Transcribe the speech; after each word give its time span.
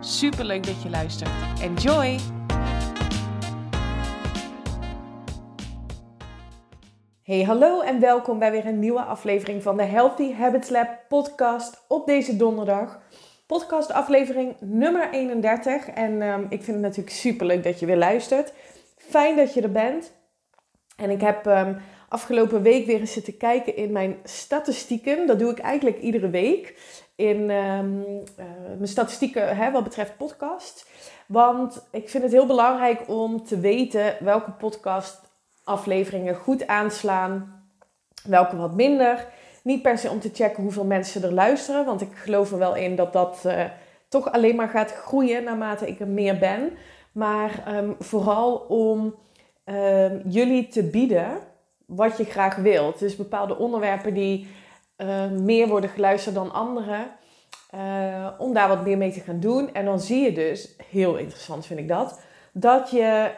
Super 0.00 0.44
leuk 0.44 0.66
dat 0.66 0.82
je 0.82 0.90
luistert. 0.90 1.30
Enjoy! 1.60 2.18
Hey, 7.22 7.42
hallo 7.42 7.80
en 7.80 8.00
welkom 8.00 8.38
bij 8.38 8.50
weer 8.50 8.66
een 8.66 8.78
nieuwe 8.78 9.02
aflevering 9.02 9.62
van 9.62 9.76
de 9.76 9.82
Healthy 9.82 10.32
Habits 10.32 10.68
Lab 10.68 10.88
podcast 11.08 11.84
op 11.88 12.06
deze 12.06 12.36
donderdag. 12.36 13.00
Podcast 13.46 13.92
aflevering 13.92 14.56
nummer 14.60 15.10
31 15.10 15.88
en 15.88 16.22
um, 16.22 16.42
ik 16.42 16.62
vind 16.62 16.66
het 16.66 16.80
natuurlijk 16.80 17.16
super 17.16 17.46
leuk 17.46 17.64
dat 17.64 17.80
je 17.80 17.86
weer 17.86 17.96
luistert. 17.96 18.52
Fijn 18.96 19.36
dat 19.36 19.54
je 19.54 19.62
er 19.62 19.72
bent. 19.72 20.12
En 20.96 21.10
ik 21.10 21.20
heb 21.20 21.46
um, 21.46 21.76
afgelopen 22.08 22.62
week 22.62 22.86
weer 22.86 23.00
eens 23.00 23.12
zitten 23.12 23.36
kijken 23.36 23.76
in 23.76 23.92
mijn 23.92 24.16
statistieken. 24.24 25.26
Dat 25.26 25.38
doe 25.38 25.50
ik 25.50 25.58
eigenlijk 25.58 26.00
iedere 26.00 26.30
week 26.30 26.74
in 27.16 27.50
um, 27.50 28.00
uh, 28.00 28.44
mijn 28.76 28.88
statistieken 28.88 29.56
hè, 29.56 29.70
wat 29.70 29.84
betreft 29.84 30.16
podcast. 30.16 30.86
Want 31.26 31.86
ik 31.90 32.08
vind 32.08 32.22
het 32.22 32.32
heel 32.32 32.46
belangrijk 32.46 33.08
om 33.08 33.44
te 33.44 33.60
weten 33.60 34.16
welke 34.20 34.50
podcastafleveringen 34.50 36.34
goed 36.34 36.66
aanslaan, 36.66 37.64
welke 38.24 38.56
wat 38.56 38.74
minder. 38.74 39.26
Niet 39.62 39.82
per 39.82 39.98
se 39.98 40.10
om 40.10 40.20
te 40.20 40.30
checken 40.32 40.62
hoeveel 40.62 40.84
mensen 40.84 41.22
er 41.22 41.32
luisteren, 41.32 41.84
want 41.84 42.00
ik 42.00 42.14
geloof 42.14 42.52
er 42.52 42.58
wel 42.58 42.76
in 42.76 42.96
dat 42.96 43.12
dat 43.12 43.42
uh, 43.46 43.64
toch 44.08 44.32
alleen 44.32 44.56
maar 44.56 44.68
gaat 44.68 44.92
groeien 44.92 45.44
naarmate 45.44 45.86
ik 45.86 46.00
er 46.00 46.08
meer 46.08 46.38
ben. 46.38 46.72
Maar 47.12 47.76
um, 47.76 47.96
vooral 47.98 48.54
om 48.56 49.14
um, 49.64 50.22
jullie 50.24 50.68
te 50.68 50.82
bieden 50.82 51.38
wat 51.88 52.16
je 52.16 52.24
graag 52.24 52.56
wilt. 52.56 52.98
Dus 52.98 53.16
bepaalde 53.16 53.58
onderwerpen 53.58 54.14
die 54.14 54.46
uh, 54.96 55.30
meer 55.30 55.68
worden 55.68 55.90
geluisterd 55.90 56.34
dan 56.34 56.52
andere. 56.52 57.06
Uh, 57.74 58.28
om 58.38 58.52
daar 58.54 58.68
wat 58.68 58.84
meer 58.84 58.98
mee 58.98 59.12
te 59.12 59.20
gaan 59.20 59.40
doen. 59.40 59.74
En 59.74 59.84
dan 59.84 60.00
zie 60.00 60.22
je 60.22 60.32
dus, 60.32 60.76
heel 60.90 61.16
interessant 61.16 61.66
vind 61.66 61.80
ik 61.80 61.88
dat, 61.88 62.20
dat 62.52 62.90
je 62.90 63.30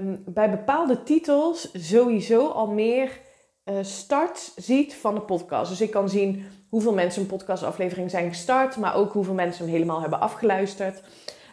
um, 0.00 0.22
bij 0.26 0.50
bepaalde 0.50 1.02
titels 1.02 1.70
sowieso 1.72 2.48
al 2.48 2.66
meer 2.66 3.20
uh, 3.64 3.74
start 3.80 4.52
ziet 4.56 4.94
van 4.94 5.14
de 5.14 5.20
podcast. 5.20 5.70
Dus 5.70 5.80
ik 5.80 5.90
kan 5.90 6.08
zien 6.08 6.46
hoeveel 6.68 6.92
mensen 6.92 7.22
een 7.22 7.28
podcastaflevering 7.28 8.10
zijn 8.10 8.28
gestart, 8.28 8.76
maar 8.76 8.94
ook 8.94 9.12
hoeveel 9.12 9.34
mensen 9.34 9.64
hem 9.64 9.72
helemaal 9.72 10.00
hebben 10.00 10.20
afgeluisterd. 10.20 11.02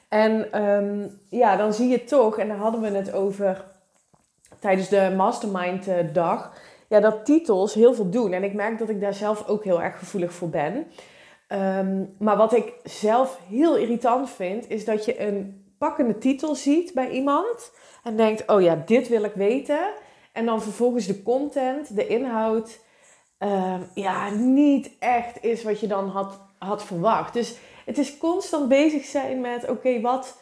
En 0.10 0.64
um, 0.64 1.20
ja, 1.30 1.56
dan 1.56 1.74
zie 1.74 1.90
je 1.90 2.04
toch, 2.04 2.38
en 2.38 2.48
daar 2.48 2.58
hadden 2.58 2.82
we 2.82 2.90
het 2.90 3.14
over 3.14 3.66
tijdens 4.60 4.90
de 4.90 5.14
Mastermind 5.16 5.88
dag 6.14 6.54
ja, 6.94 7.00
dat 7.00 7.26
titels 7.26 7.74
heel 7.74 7.94
veel 7.94 8.10
doen. 8.10 8.34
En 8.34 8.44
ik 8.44 8.54
merk 8.54 8.78
dat 8.80 8.90
ik 8.90 9.02
daar 9.02 9.14
zelf 9.14 9.48
ook 9.48 9.64
heel 9.64 9.82
erg 9.82 10.00
gevoelig 10.00 10.34
voor 10.34 10.50
ben. 10.50 10.88
Um, 11.48 12.16
maar 12.20 12.38
wat 12.38 12.54
ik 12.54 12.74
zelf 12.84 13.40
heel 13.48 13.78
irritant 13.78 14.30
vind, 14.30 14.70
is 14.70 14.86
dat 14.86 15.06
je 15.06 15.22
een 15.22 15.66
pakkende 15.78 16.18
titel 16.18 16.56
ziet 16.56 16.94
bij 16.94 17.10
iemand 17.10 17.72
en 18.04 18.18
denkt: 18.18 18.50
oh 18.50 18.62
ja, 18.62 18.84
dit 18.86 19.08
wil 19.08 19.24
ik 19.24 19.34
weten. 19.34 19.94
En 20.32 20.46
dan 20.46 20.62
vervolgens 20.62 21.08
de 21.08 21.24
content, 21.24 21.96
de 21.96 22.08
inhoud, 22.08 22.80
uh, 23.40 23.76
ja, 23.94 24.30
niet 24.30 24.92
echt 25.00 25.44
is 25.44 25.64
wat 25.64 25.80
je 25.80 25.88
dan 25.88 26.10
had, 26.10 26.40
had 26.58 26.84
verwacht. 26.84 27.34
Dus 27.34 27.58
het 27.86 27.98
is 27.98 28.18
constant 28.18 28.68
bezig 28.68 29.06
zijn 29.06 29.42
met: 29.42 29.70
oké, 29.70 30.02
wat 30.02 30.42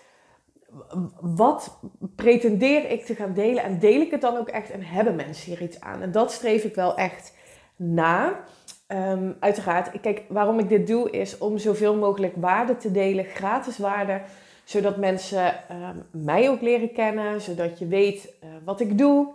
wat 1.22 1.80
pretendeer 2.16 2.90
ik 2.90 3.06
te 3.06 3.16
gaan 3.16 3.34
delen? 3.34 3.64
En 3.64 3.80
deel 3.80 4.02
ik 4.02 4.12
het 4.12 4.22
dan 4.22 4.38
ook 4.38 4.50
echt 4.50 4.70
en 4.70 4.84
hebben 4.84 5.16
mensen 5.16 5.52
hier 5.52 5.62
iets 5.62 5.80
aan? 5.80 6.02
En 6.02 6.12
dat 6.12 6.32
streef 6.32 6.64
ik 6.64 6.76
wel 6.76 6.96
echt 6.96 7.36
na. 7.76 8.40
Um, 8.88 9.36
uiteraard, 9.40 10.02
kijk, 10.02 10.24
waarom 10.30 10.60
ik 10.60 10.70
dit 10.70 10.88
doe 10.88 11.10
is 11.10 11.38
om 11.38 11.58
zoveel 11.58 11.96
mogelijk 11.96 12.34
waarde 12.36 12.78
te 12.78 12.92
delen, 12.92 13.26
gratis 13.26 13.78
waarde, 13.78 14.22
zodat 14.64 14.98
mensen 14.98 15.56
um, 15.72 16.24
mij 16.24 16.50
ook 16.50 16.62
leren 16.62 16.94
kennen, 16.94 17.42
zodat 17.42 17.80
je 17.80 17.88
weet 17.88 18.34
uh, 18.44 18.50
wat 18.66 18.80
ik 18.80 18.98
doe, 18.98 19.28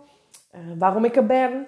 uh, 0.55 0.61
waarom 0.79 1.05
ik 1.05 1.15
er 1.15 1.25
ben, 1.25 1.67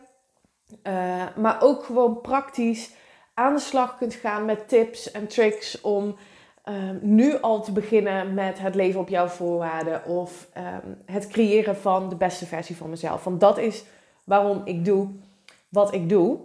uh, 0.84 1.24
maar 1.36 1.62
ook 1.62 1.84
gewoon 1.84 2.22
praktisch 2.22 2.92
aan 3.34 3.54
de 3.54 3.62
slag 3.62 3.98
kunt 3.98 4.14
gaan 4.14 4.46
met 4.46 4.68
tips 4.68 5.12
en 5.12 5.28
tricks 5.28 5.82
om 5.82 6.16
um, 6.66 7.00
nu 7.02 7.40
al 7.40 7.62
te 7.62 7.72
beginnen 7.72 8.34
met 8.34 8.60
het 8.60 8.76
leven 8.76 9.00
op 9.00 9.10
jouw 9.10 9.28
voorwaarden 9.28 10.06
of 10.06 10.50
um, 10.58 10.98
het 11.06 11.28
creëren 11.28 11.78
van 11.78 12.10
de 12.10 12.16
beste 12.16 12.46
versie 12.46 12.76
van 12.76 12.90
mezelf. 12.90 13.24
Want 13.24 13.40
dat 13.40 13.58
is 13.58 13.84
waarom 14.24 14.62
ik 14.66 14.86
doe 14.86 15.08
wat 15.70 15.94
ik 15.94 16.10
doe. 16.10 16.40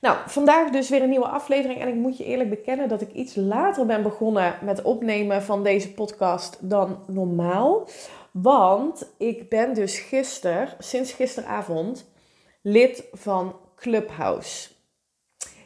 Nou, 0.00 0.16
vandaag 0.26 0.70
dus 0.70 0.88
weer 0.88 1.02
een 1.02 1.08
nieuwe 1.08 1.28
aflevering. 1.28 1.80
En 1.80 1.88
ik 1.88 1.94
moet 1.94 2.16
je 2.16 2.24
eerlijk 2.24 2.50
bekennen 2.50 2.88
dat 2.88 3.00
ik 3.00 3.12
iets 3.12 3.34
later 3.34 3.86
ben 3.86 4.02
begonnen 4.02 4.54
met 4.62 4.82
opnemen 4.82 5.42
van 5.42 5.62
deze 5.62 5.92
podcast 5.92 6.58
dan 6.60 6.98
normaal. 7.06 7.88
Want 8.30 9.14
ik 9.18 9.48
ben 9.48 9.74
dus 9.74 9.98
gisteren, 9.98 10.68
sinds 10.78 11.12
gisteravond, 11.12 12.10
lid 12.62 13.04
van 13.12 13.56
Clubhouse. 13.76 14.73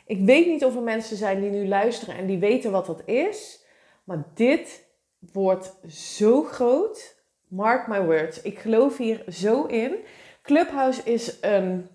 Ik 0.08 0.20
weet 0.20 0.46
niet 0.46 0.64
of 0.64 0.74
er 0.74 0.82
mensen 0.82 1.16
zijn 1.16 1.41
die 1.41 1.50
nu 1.50 1.69
luisteren 1.69 2.16
en 2.16 2.26
die 2.26 2.38
weten 2.38 2.70
wat 2.70 2.86
dat 2.86 3.02
is. 3.04 3.64
Maar 4.04 4.24
dit 4.34 4.84
wordt 5.32 5.74
zo 5.88 6.42
groot. 6.42 7.16
Mark 7.48 7.86
my 7.86 8.02
words. 8.02 8.42
Ik 8.42 8.58
geloof 8.58 8.97
hier 8.97 9.24
zo 9.28 9.64
in. 9.64 9.94
Clubhouse 10.42 11.02
is 11.04 11.36
een 11.41 11.88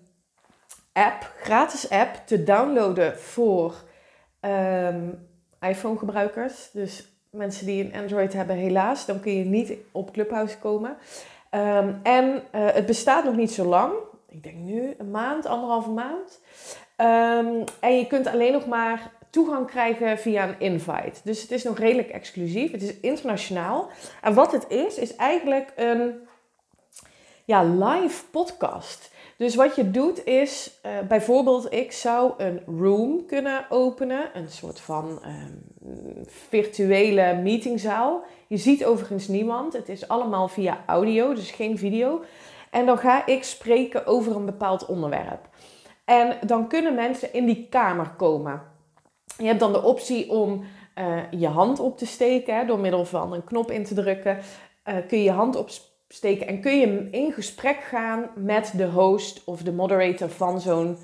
app, 0.92 1.32
gratis 1.40 1.90
app, 1.90 2.22
te 2.26 2.44
downloaden 2.44 3.18
voor 3.18 3.74
um, 4.40 5.28
iPhone 5.60 5.98
gebruikers. 5.98 6.70
Dus 6.72 7.08
mensen 7.30 7.66
die 7.66 7.84
een 7.84 8.00
Android 8.00 8.32
hebben, 8.32 8.56
helaas, 8.56 9.06
dan 9.06 9.20
kun 9.20 9.32
je 9.32 9.44
niet 9.44 9.72
op 9.92 10.12
Clubhouse 10.12 10.58
komen. 10.58 10.96
Um, 11.50 12.00
en 12.02 12.34
uh, 12.34 12.40
het 12.52 12.86
bestaat 12.86 13.24
nog 13.24 13.36
niet 13.36 13.52
zo 13.52 13.64
lang. 13.64 13.92
Ik 14.28 14.42
denk 14.42 14.56
nu 14.56 14.94
een 14.98 15.10
maand, 15.10 15.46
anderhalve 15.46 15.90
maand. 15.90 16.40
Um, 16.96 17.64
en 17.80 17.96
je 17.98 18.06
kunt 18.08 18.26
alleen 18.26 18.52
nog 18.52 18.66
maar 18.66 19.12
toegang 19.30 19.66
krijgen 19.66 20.18
via 20.18 20.48
een 20.48 20.60
invite. 20.60 21.20
Dus 21.24 21.42
het 21.42 21.50
is 21.50 21.62
nog 21.62 21.78
redelijk 21.78 22.08
exclusief. 22.08 22.72
Het 22.72 22.82
is 22.82 23.00
internationaal. 23.00 23.88
En 24.22 24.34
wat 24.34 24.52
het 24.52 24.68
is, 24.68 24.98
is 24.98 25.16
eigenlijk 25.16 25.72
een 25.76 26.14
ja, 27.44 27.62
live 27.64 28.24
podcast. 28.30 29.12
Dus 29.36 29.54
wat 29.54 29.76
je 29.76 29.90
doet 29.90 30.24
is, 30.24 30.80
uh, 30.86 30.92
bijvoorbeeld, 31.08 31.72
ik 31.72 31.92
zou 31.92 32.32
een 32.36 32.62
room 32.78 33.26
kunnen 33.26 33.66
openen, 33.68 34.30
een 34.34 34.48
soort 34.48 34.80
van 34.80 35.20
um, 35.26 36.24
virtuele 36.26 37.34
meetingzaal. 37.42 38.24
Je 38.46 38.56
ziet 38.56 38.84
overigens 38.84 39.28
niemand, 39.28 39.72
het 39.72 39.88
is 39.88 40.08
allemaal 40.08 40.48
via 40.48 40.84
audio, 40.86 41.34
dus 41.34 41.50
geen 41.50 41.78
video. 41.78 42.24
En 42.70 42.86
dan 42.86 42.98
ga 42.98 43.26
ik 43.26 43.44
spreken 43.44 44.06
over 44.06 44.36
een 44.36 44.46
bepaald 44.46 44.86
onderwerp. 44.86 45.48
En 46.04 46.36
dan 46.46 46.68
kunnen 46.68 46.94
mensen 46.94 47.32
in 47.32 47.46
die 47.46 47.66
kamer 47.70 48.10
komen. 48.16 48.62
Je 49.38 49.46
hebt 49.46 49.60
dan 49.60 49.72
de 49.72 49.82
optie 49.82 50.30
om 50.30 50.64
uh, 50.98 51.18
je 51.30 51.48
hand 51.48 51.80
op 51.80 51.98
te 51.98 52.06
steken, 52.06 52.66
door 52.66 52.78
middel 52.78 53.04
van 53.04 53.32
een 53.32 53.44
knop 53.44 53.70
in 53.70 53.84
te 53.84 53.94
drukken. 53.94 54.38
Uh, 54.84 54.94
kun 55.08 55.18
je 55.18 55.24
je 55.24 55.30
hand 55.30 55.56
opsteken 55.56 56.46
en 56.46 56.60
kun 56.60 56.78
je 56.78 57.08
in 57.10 57.32
gesprek 57.32 57.76
gaan 57.76 58.30
met 58.34 58.72
de 58.76 58.86
host 58.86 59.44
of 59.44 59.62
de 59.62 59.72
moderator 59.72 60.28
van 60.28 60.60
zo'n 60.60 60.98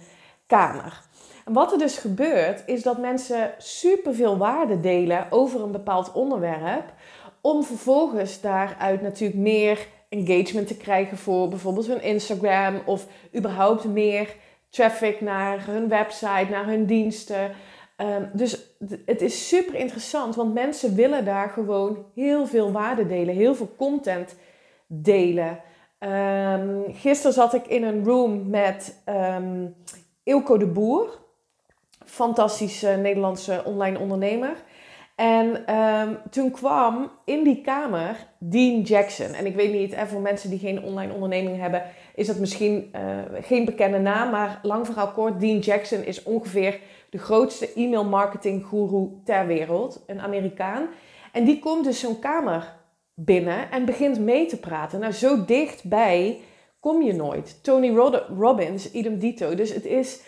kamer. 0.46 1.02
En 1.44 1.52
wat 1.52 1.72
er 1.72 1.78
dus 1.78 1.98
gebeurt, 1.98 2.62
is 2.66 2.82
dat 2.82 2.98
mensen 2.98 3.54
superveel 3.58 4.36
waarde 4.36 4.80
delen 4.80 5.26
over 5.30 5.62
een 5.62 5.72
bepaald 5.72 6.12
onderwerp, 6.12 6.92
om 7.40 7.64
vervolgens 7.64 8.40
daaruit 8.40 9.02
natuurlijk 9.02 9.40
meer 9.40 9.86
engagement 10.08 10.66
te 10.66 10.76
krijgen 10.76 11.16
voor 11.16 11.48
bijvoorbeeld 11.48 11.86
hun 11.86 12.02
Instagram 12.02 12.82
of 12.84 13.06
überhaupt 13.36 13.84
meer 13.84 14.34
traffic 14.70 15.20
naar 15.20 15.66
hun 15.66 15.88
website, 15.88 16.46
naar 16.50 16.66
hun 16.66 16.86
diensten. 16.86 17.50
Um, 17.96 18.30
dus 18.32 18.76
het 19.04 19.22
is 19.22 19.48
super 19.48 19.74
interessant, 19.74 20.34
want 20.34 20.54
mensen 20.54 20.94
willen 20.94 21.24
daar 21.24 21.48
gewoon 21.48 22.04
heel 22.14 22.46
veel 22.46 22.72
waarde 22.72 23.06
delen, 23.06 23.34
heel 23.34 23.54
veel 23.54 23.74
content 23.76 24.36
delen. 24.86 25.60
Um, 25.98 26.84
gisteren 26.88 27.32
zat 27.32 27.54
ik 27.54 27.66
in 27.66 27.82
een 27.82 28.04
room 28.04 28.50
met 28.50 29.02
um, 29.08 29.74
Ilko 30.22 30.56
de 30.56 30.66
Boer, 30.66 31.18
fantastische 32.04 32.88
Nederlandse 32.88 33.62
online 33.64 33.98
ondernemer. 33.98 34.56
En 35.20 35.66
ehm, 35.66 36.14
toen 36.30 36.50
kwam 36.50 37.10
in 37.24 37.44
die 37.44 37.60
kamer 37.60 38.16
Dean 38.38 38.80
Jackson. 38.80 39.26
En 39.26 39.46
ik 39.46 39.54
weet 39.54 39.72
niet, 39.72 39.92
en 39.92 40.08
voor 40.08 40.20
mensen 40.20 40.50
die 40.50 40.58
geen 40.58 40.82
online 40.82 41.12
onderneming 41.12 41.58
hebben, 41.58 41.82
is 42.14 42.26
dat 42.26 42.38
misschien 42.38 42.90
uh, 42.94 43.00
geen 43.40 43.64
bekende 43.64 43.98
naam. 43.98 44.30
Maar 44.30 44.60
lang 44.62 44.86
verhaal 44.86 45.12
kort, 45.12 45.40
Dean 45.40 45.58
Jackson 45.58 46.04
is 46.04 46.22
ongeveer 46.22 46.80
de 47.10 47.18
grootste 47.18 47.72
e-mail 47.72 48.04
marketing 48.04 48.66
guru 48.66 49.08
ter 49.24 49.46
wereld. 49.46 50.04
Een 50.06 50.20
Amerikaan. 50.20 50.88
En 51.32 51.44
die 51.44 51.58
komt 51.58 51.84
dus 51.84 52.00
zo'n 52.00 52.18
kamer 52.18 52.78
binnen 53.14 53.70
en 53.70 53.84
begint 53.84 54.20
mee 54.20 54.46
te 54.46 54.58
praten. 54.58 55.00
Nou, 55.00 55.12
zo 55.12 55.44
dichtbij 55.44 56.40
kom 56.80 57.02
je 57.02 57.12
nooit. 57.12 57.58
Tony 57.62 57.94
Robbins, 58.38 58.90
idem 58.90 59.18
dito. 59.18 59.54
Dus 59.54 59.74
het 59.74 59.84
is 59.84 60.20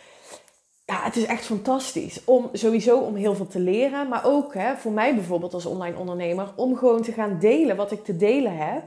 ja, 0.85 1.03
het 1.03 1.17
is 1.17 1.25
echt 1.25 1.45
fantastisch. 1.45 2.25
Om 2.25 2.49
sowieso 2.53 2.99
om 2.99 3.15
heel 3.15 3.35
veel 3.35 3.47
te 3.47 3.61
leren. 3.61 4.09
Maar 4.09 4.25
ook 4.25 4.55
hè, 4.55 4.77
voor 4.77 4.93
mij 4.93 5.15
bijvoorbeeld 5.15 5.55
als 5.55 5.67
online 5.67 5.97
ondernemer. 5.97 6.53
Om 6.57 6.77
gewoon 6.77 7.03
te 7.03 7.13
gaan 7.13 7.39
delen 7.39 7.77
wat 7.77 7.93
ik 7.93 8.05
te 8.05 8.17
delen 8.17 8.57
heb. 8.57 8.83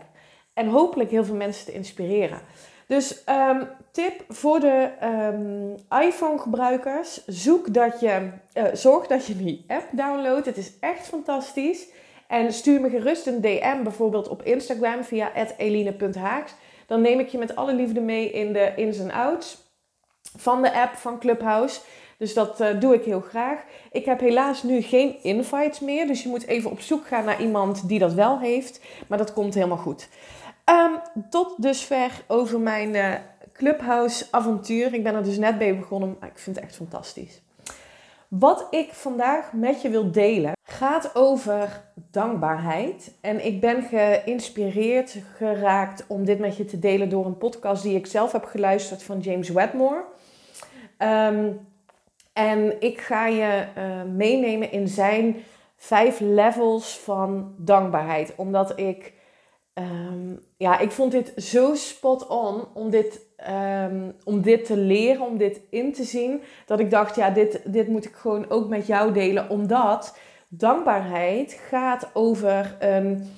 En 0.53 0.67
hopelijk 0.67 1.11
heel 1.11 1.25
veel 1.25 1.35
mensen 1.35 1.65
te 1.65 1.73
inspireren. 1.73 2.41
Dus 2.87 3.23
um, 3.29 3.67
tip 3.91 4.23
voor 4.29 4.59
de 4.59 4.89
um, 5.03 5.75
iPhone 6.01 6.39
gebruikers. 6.39 7.25
Zoek 7.25 7.73
dat 7.73 7.99
je, 7.99 8.29
uh, 8.53 8.63
zorg 8.73 9.07
dat 9.07 9.25
je 9.25 9.37
die 9.37 9.65
app 9.67 9.87
downloadt. 9.91 10.45
Het 10.45 10.57
is 10.57 10.71
echt 10.79 11.07
fantastisch. 11.07 11.87
En 12.27 12.53
stuur 12.53 12.81
me 12.81 12.89
gerust 12.89 13.27
een 13.27 13.41
DM 13.41 13.83
bijvoorbeeld 13.83 14.27
op 14.27 14.41
Instagram 14.43 15.03
via 15.03 15.31
eline.haaks. 15.57 16.53
Dan 16.87 17.01
neem 17.01 17.19
ik 17.19 17.27
je 17.27 17.37
met 17.37 17.55
alle 17.55 17.73
liefde 17.73 18.01
mee 18.01 18.31
in 18.31 18.53
de 18.53 18.73
ins 18.75 18.99
en 18.99 19.11
outs 19.11 19.57
van 20.37 20.61
de 20.61 20.73
app 20.73 20.95
van 20.95 21.19
Clubhouse. 21.19 21.79
Dus 22.17 22.33
dat 22.33 22.61
uh, 22.61 22.79
doe 22.79 22.93
ik 22.93 23.03
heel 23.03 23.21
graag. 23.21 23.63
Ik 23.91 24.05
heb 24.05 24.19
helaas 24.19 24.63
nu 24.63 24.81
geen 24.81 25.23
invites 25.23 25.79
meer. 25.79 26.07
Dus 26.07 26.23
je 26.23 26.29
moet 26.29 26.47
even 26.47 26.71
op 26.71 26.79
zoek 26.79 27.07
gaan 27.07 27.25
naar 27.25 27.41
iemand 27.41 27.87
die 27.87 27.99
dat 27.99 28.13
wel 28.13 28.39
heeft. 28.39 28.79
Maar 29.07 29.17
dat 29.17 29.33
komt 29.33 29.53
helemaal 29.53 29.77
goed. 29.77 30.07
Um, 30.69 31.23
tot 31.29 31.53
dusver 31.57 32.23
over 32.27 32.59
mijn 32.59 32.95
uh, 32.95 33.13
Clubhouse 33.53 34.25
avontuur. 34.31 34.93
Ik 34.93 35.03
ben 35.03 35.15
er 35.15 35.23
dus 35.23 35.37
net 35.37 35.57
bij 35.57 35.77
begonnen. 35.77 36.17
Maar 36.19 36.29
ik 36.29 36.39
vind 36.39 36.55
het 36.55 36.65
echt 36.65 36.75
fantastisch. 36.75 37.41
Wat 38.27 38.67
ik 38.69 38.93
vandaag 38.93 39.53
met 39.53 39.81
je 39.81 39.89
wil 39.89 40.11
delen 40.11 40.53
gaat 40.63 41.15
over 41.15 41.83
dankbaarheid. 42.11 43.13
En 43.21 43.45
ik 43.45 43.61
ben 43.61 43.83
geïnspireerd 43.83 45.17
geraakt 45.35 46.05
om 46.07 46.25
dit 46.25 46.39
met 46.39 46.57
je 46.57 46.65
te 46.65 46.79
delen 46.79 47.09
door 47.09 47.25
een 47.25 47.37
podcast 47.37 47.83
die 47.83 47.97
ik 47.97 48.05
zelf 48.05 48.31
heb 48.31 48.45
geluisterd 48.45 49.03
van 49.03 49.19
James 49.19 49.49
Wedmore. 49.49 50.03
Um, 50.97 51.67
en 52.33 52.81
ik 52.81 53.01
ga 53.01 53.27
je 53.27 53.65
uh, 53.77 53.83
meenemen 54.13 54.71
in 54.71 54.87
zijn 54.87 55.35
vijf 55.75 56.19
levels 56.19 56.99
van 56.99 57.53
dankbaarheid. 57.57 58.33
Omdat 58.35 58.79
ik, 58.79 59.13
um, 59.79 60.39
ja, 60.57 60.79
ik 60.79 60.91
vond 60.91 61.11
dit 61.11 61.33
zo 61.37 61.75
spot 61.75 62.27
on 62.27 62.67
om 62.73 62.89
dit, 62.89 63.21
um, 63.83 64.15
om 64.23 64.41
dit 64.41 64.65
te 64.65 64.77
leren, 64.77 65.25
om 65.25 65.37
dit 65.37 65.61
in 65.69 65.93
te 65.93 66.03
zien. 66.03 66.41
Dat 66.65 66.79
ik 66.79 66.89
dacht, 66.89 67.15
ja, 67.15 67.29
dit, 67.29 67.61
dit 67.65 67.87
moet 67.87 68.05
ik 68.05 68.15
gewoon 68.15 68.49
ook 68.49 68.67
met 68.67 68.87
jou 68.87 69.13
delen. 69.13 69.49
Omdat 69.49 70.17
dankbaarheid 70.47 71.59
gaat 71.69 72.09
over 72.13 72.75
een 72.79 73.29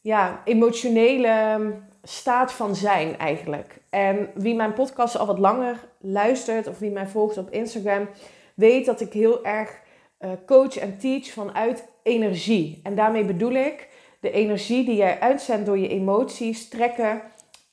ja, 0.00 0.40
emotionele 0.44 1.72
staat 2.02 2.52
van 2.52 2.76
zijn 2.76 3.18
eigenlijk. 3.18 3.80
En 3.90 4.30
wie 4.34 4.54
mijn 4.54 4.72
podcast 4.72 5.18
al 5.18 5.26
wat 5.26 5.38
langer 5.38 5.88
luistert 5.98 6.66
of 6.66 6.78
wie 6.78 6.90
mij 6.90 7.06
volgt 7.06 7.38
op 7.38 7.50
Instagram, 7.50 8.08
weet 8.54 8.86
dat 8.86 9.00
ik 9.00 9.12
heel 9.12 9.44
erg 9.44 9.80
uh, 10.20 10.30
coach 10.46 10.76
en 10.76 10.98
teach 10.98 11.26
vanuit 11.26 11.88
energie. 12.02 12.80
En 12.82 12.94
daarmee 12.94 13.24
bedoel 13.24 13.52
ik 13.52 13.88
de 14.20 14.30
energie 14.30 14.84
die 14.84 14.96
jij 14.96 15.20
uitzendt 15.20 15.66
door 15.66 15.78
je 15.78 15.88
emoties 15.88 16.68
trekken 16.68 17.22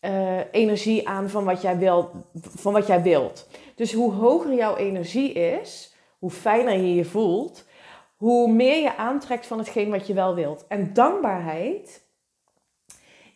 uh, 0.02 0.40
energie 0.52 1.08
aan 1.08 1.30
van 1.30 1.44
wat, 1.44 1.62
jij 1.62 1.78
wil, 1.78 2.12
van 2.34 2.74
wat 2.74 2.88
jij 2.88 3.02
wilt. 3.02 3.48
Dus 3.76 3.94
hoe 3.94 4.12
hoger 4.12 4.54
jouw 4.54 4.76
energie 4.76 5.32
is, 5.32 5.96
hoe 6.20 6.32
fijner 6.32 6.74
je 6.74 6.96
je 6.96 7.06
voelt, 7.06 7.66
hoe 8.16 8.52
meer 8.52 8.82
je 8.82 8.98
aantrekt 8.98 9.46
van 9.46 9.58
hetgeen 9.58 9.90
wat 9.90 10.08
je 10.08 10.14
wel 10.14 10.36
wilt. 10.36 10.66
En 10.68 10.94
dankbaarheid 10.94 12.06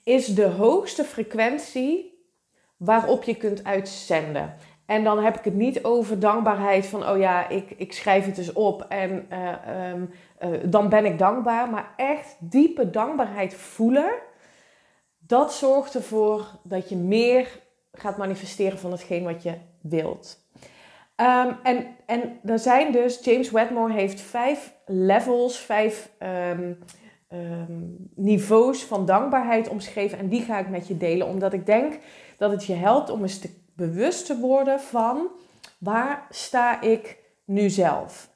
is 0.03 0.25
de 0.25 0.45
hoogste 0.45 1.03
frequentie 1.03 2.25
waarop 2.77 3.23
je 3.23 3.35
kunt 3.35 3.63
uitzenden. 3.63 4.55
En 4.91 5.03
dan 5.03 5.23
heb 5.23 5.37
ik 5.37 5.43
het 5.43 5.53
niet 5.53 5.83
over 5.83 6.19
dankbaarheid 6.19 6.85
van, 6.85 7.09
oh 7.09 7.17
ja, 7.17 7.49
ik, 7.49 7.73
ik 7.77 7.93
schrijf 7.93 8.25
het 8.25 8.35
dus 8.35 8.53
op 8.53 8.85
en 8.89 9.27
uh, 9.31 9.91
um, 9.91 10.09
uh, 10.43 10.59
dan 10.65 10.89
ben 10.89 11.05
ik 11.05 11.19
dankbaar. 11.19 11.69
Maar 11.69 11.93
echt 11.97 12.35
diepe 12.39 12.89
dankbaarheid 12.89 13.53
voelen, 13.53 14.11
dat 15.19 15.53
zorgt 15.53 15.95
ervoor 15.95 16.45
dat 16.63 16.89
je 16.89 16.95
meer 16.95 17.59
gaat 17.93 18.17
manifesteren 18.17 18.77
van 18.79 18.91
hetgeen 18.91 19.23
wat 19.23 19.43
je 19.43 19.53
wilt. 19.81 20.45
Um, 21.15 21.57
en, 21.63 21.85
en 22.05 22.39
er 22.45 22.59
zijn 22.59 22.91
dus, 22.91 23.23
James 23.23 23.51
Wedmore 23.51 23.93
heeft 23.93 24.21
vijf 24.21 24.73
levels, 24.85 25.57
vijf 25.57 26.11
um, 26.19 26.77
niveaus 28.15 28.83
van 28.83 29.05
dankbaarheid 29.05 29.69
omschreven. 29.69 30.17
En 30.17 30.27
die 30.27 30.41
ga 30.41 30.59
ik 30.59 30.69
met 30.69 30.87
je 30.87 30.97
delen, 30.97 31.27
omdat 31.27 31.53
ik 31.53 31.65
denk 31.65 31.99
dat 32.37 32.51
het 32.51 32.65
je 32.65 32.73
helpt 32.73 33.09
om 33.09 33.21
eens 33.21 33.39
te 33.39 33.59
bewust 33.81 34.25
te 34.25 34.37
worden 34.37 34.79
van 34.79 35.27
waar 35.77 36.27
sta 36.29 36.81
ik 36.81 37.17
nu 37.45 37.69
zelf. 37.69 38.29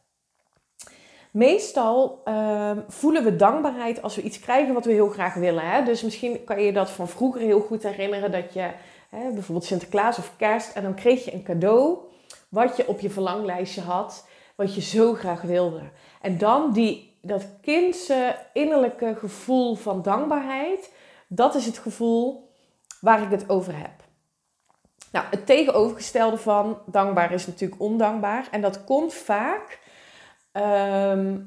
Meestal 1.31 2.21
uh, 2.25 2.71
voelen 2.88 3.24
we 3.24 3.36
dankbaarheid 3.36 4.01
als 4.01 4.15
we 4.15 4.21
iets 4.21 4.39
krijgen 4.39 4.74
wat 4.74 4.86
we 4.86 4.92
heel 4.92 5.09
graag 5.09 5.33
willen. 5.33 5.69
Hè? 5.69 5.83
Dus 5.83 6.03
misschien 6.03 6.44
kan 6.44 6.62
je 6.62 6.74
dat 6.74 6.89
van 6.89 7.07
vroeger 7.07 7.42
heel 7.42 7.59
goed 7.59 7.83
herinneren 7.83 8.31
dat 8.31 8.53
je 8.53 8.71
hè, 9.09 9.31
bijvoorbeeld 9.31 9.68
Sinterklaas 9.68 10.18
of 10.18 10.31
Kerst 10.38 10.75
en 10.75 10.83
dan 10.83 10.95
kreeg 10.95 11.25
je 11.25 11.33
een 11.33 11.44
cadeau 11.44 11.97
wat 12.50 12.77
je 12.77 12.88
op 12.88 13.00
je 13.00 13.09
verlanglijstje 13.09 13.81
had, 13.81 14.27
wat 14.56 14.75
je 14.75 14.81
zo 14.81 15.13
graag 15.13 15.42
wilde. 15.42 15.81
En 16.21 16.38
dan 16.38 16.71
die, 16.74 17.18
dat 17.21 17.45
kindse 17.62 18.36
innerlijke 18.53 19.15
gevoel 19.15 19.75
van 19.75 20.01
dankbaarheid, 20.01 20.92
dat 21.27 21.56
is 21.56 21.65
het 21.65 21.77
gevoel 21.77 22.50
waar 23.01 23.21
ik 23.21 23.30
het 23.30 23.50
over 23.50 23.77
heb. 23.77 24.05
Nou, 25.15 25.27
het 25.29 25.45
tegenovergestelde 25.45 26.38
van 26.38 26.77
dankbaar 26.85 27.31
is 27.31 27.47
natuurlijk 27.47 27.81
ondankbaar. 27.81 28.47
En 28.51 28.62
dat 28.62 28.83
komt 28.83 29.13
vaak 29.13 29.79
ehm, 30.51 31.39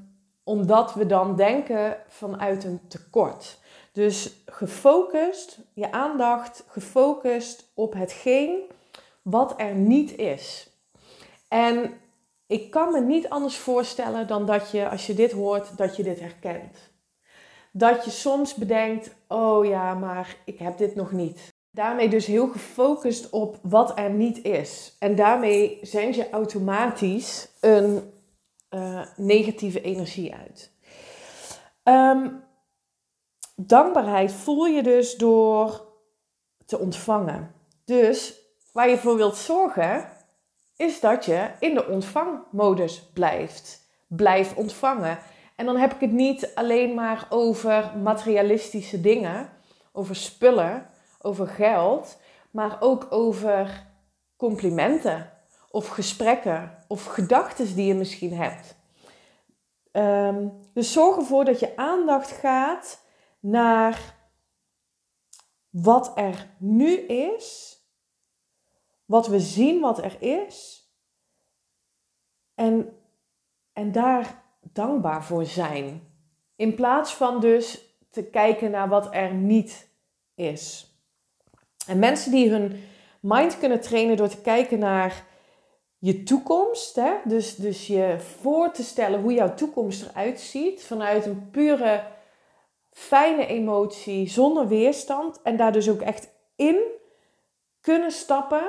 omdat 0.44 0.94
we 0.94 1.06
dan 1.06 1.36
denken 1.36 1.96
vanuit 2.06 2.64
een 2.64 2.80
tekort. 2.88 3.58
Dus 3.92 4.42
gefocust, 4.46 5.58
je 5.74 5.92
aandacht 5.92 6.64
gefocust 6.68 7.70
op 7.74 7.92
hetgeen 7.92 8.60
wat 9.22 9.54
er 9.56 9.74
niet 9.74 10.16
is. 10.16 10.70
En 11.48 12.00
ik 12.46 12.70
kan 12.70 12.92
me 12.92 13.00
niet 13.00 13.28
anders 13.28 13.56
voorstellen 13.56 14.26
dan 14.26 14.46
dat 14.46 14.70
je, 14.70 14.88
als 14.88 15.06
je 15.06 15.14
dit 15.14 15.32
hoort, 15.32 15.76
dat 15.76 15.96
je 15.96 16.02
dit 16.02 16.20
herkent. 16.20 16.78
Dat 17.72 18.04
je 18.04 18.10
soms 18.10 18.54
bedenkt, 18.54 19.14
oh 19.26 19.64
ja, 19.64 19.94
maar 19.94 20.36
ik 20.44 20.58
heb 20.58 20.78
dit 20.78 20.94
nog 20.94 21.12
niet. 21.12 21.56
Daarmee 21.78 22.08
dus 22.08 22.26
heel 22.26 22.48
gefocust 22.48 23.30
op 23.30 23.58
wat 23.62 23.98
er 23.98 24.10
niet 24.10 24.44
is. 24.44 24.96
En 24.98 25.14
daarmee 25.14 25.78
zend 25.82 26.14
je 26.14 26.30
automatisch 26.30 27.48
een 27.60 28.12
uh, 28.70 29.00
negatieve 29.16 29.80
energie 29.80 30.34
uit. 30.34 30.72
Um, 31.84 32.44
dankbaarheid 33.56 34.32
voel 34.32 34.66
je 34.66 34.82
dus 34.82 35.16
door 35.16 35.86
te 36.66 36.78
ontvangen. 36.78 37.54
Dus 37.84 38.40
waar 38.72 38.88
je 38.88 38.98
voor 38.98 39.16
wilt 39.16 39.36
zorgen, 39.36 40.08
is 40.76 41.00
dat 41.00 41.24
je 41.24 41.50
in 41.60 41.74
de 41.74 41.86
ontvangmodus 41.86 43.10
blijft. 43.12 43.86
Blijf 44.06 44.56
ontvangen. 44.56 45.18
En 45.56 45.66
dan 45.66 45.76
heb 45.76 45.92
ik 45.92 46.00
het 46.00 46.12
niet 46.12 46.50
alleen 46.54 46.94
maar 46.94 47.26
over 47.28 47.92
materialistische 48.02 49.00
dingen, 49.00 49.50
over 49.92 50.16
spullen 50.16 50.96
over 51.18 51.46
geld, 51.46 52.18
maar 52.50 52.76
ook 52.80 53.06
over 53.10 53.86
complimenten 54.36 55.32
of 55.70 55.88
gesprekken 55.88 56.84
of 56.88 57.04
gedachten 57.04 57.74
die 57.74 57.86
je 57.86 57.94
misschien 57.94 58.32
hebt. 58.32 58.76
Um, 59.92 60.60
dus 60.72 60.92
zorg 60.92 61.16
ervoor 61.16 61.44
dat 61.44 61.60
je 61.60 61.76
aandacht 61.76 62.30
gaat 62.30 63.04
naar 63.40 64.16
wat 65.70 66.12
er 66.14 66.48
nu 66.58 66.96
is, 67.06 67.78
wat 69.04 69.26
we 69.26 69.40
zien 69.40 69.80
wat 69.80 69.98
er 69.98 70.22
is, 70.22 70.86
en, 72.54 72.98
en 73.72 73.92
daar 73.92 74.42
dankbaar 74.60 75.24
voor 75.24 75.44
zijn. 75.44 76.12
In 76.56 76.74
plaats 76.74 77.14
van 77.14 77.40
dus 77.40 77.96
te 78.10 78.24
kijken 78.24 78.70
naar 78.70 78.88
wat 78.88 79.14
er 79.14 79.34
niet 79.34 79.88
is. 80.34 80.92
En 81.88 81.98
mensen 81.98 82.30
die 82.30 82.50
hun 82.50 82.82
mind 83.20 83.58
kunnen 83.58 83.80
trainen 83.80 84.16
door 84.16 84.28
te 84.28 84.40
kijken 84.40 84.78
naar 84.78 85.24
je 85.98 86.22
toekomst, 86.22 86.96
hè? 86.96 87.12
Dus, 87.24 87.56
dus 87.56 87.86
je 87.86 88.16
voor 88.40 88.70
te 88.70 88.82
stellen 88.82 89.20
hoe 89.20 89.32
jouw 89.32 89.54
toekomst 89.54 90.02
eruit 90.02 90.40
ziet 90.40 90.84
vanuit 90.84 91.26
een 91.26 91.50
pure 91.50 92.02
fijne 92.92 93.46
emotie, 93.46 94.28
zonder 94.28 94.68
weerstand 94.68 95.42
en 95.42 95.56
daar 95.56 95.72
dus 95.72 95.90
ook 95.90 96.00
echt 96.00 96.28
in 96.56 96.76
kunnen 97.80 98.10
stappen, 98.10 98.62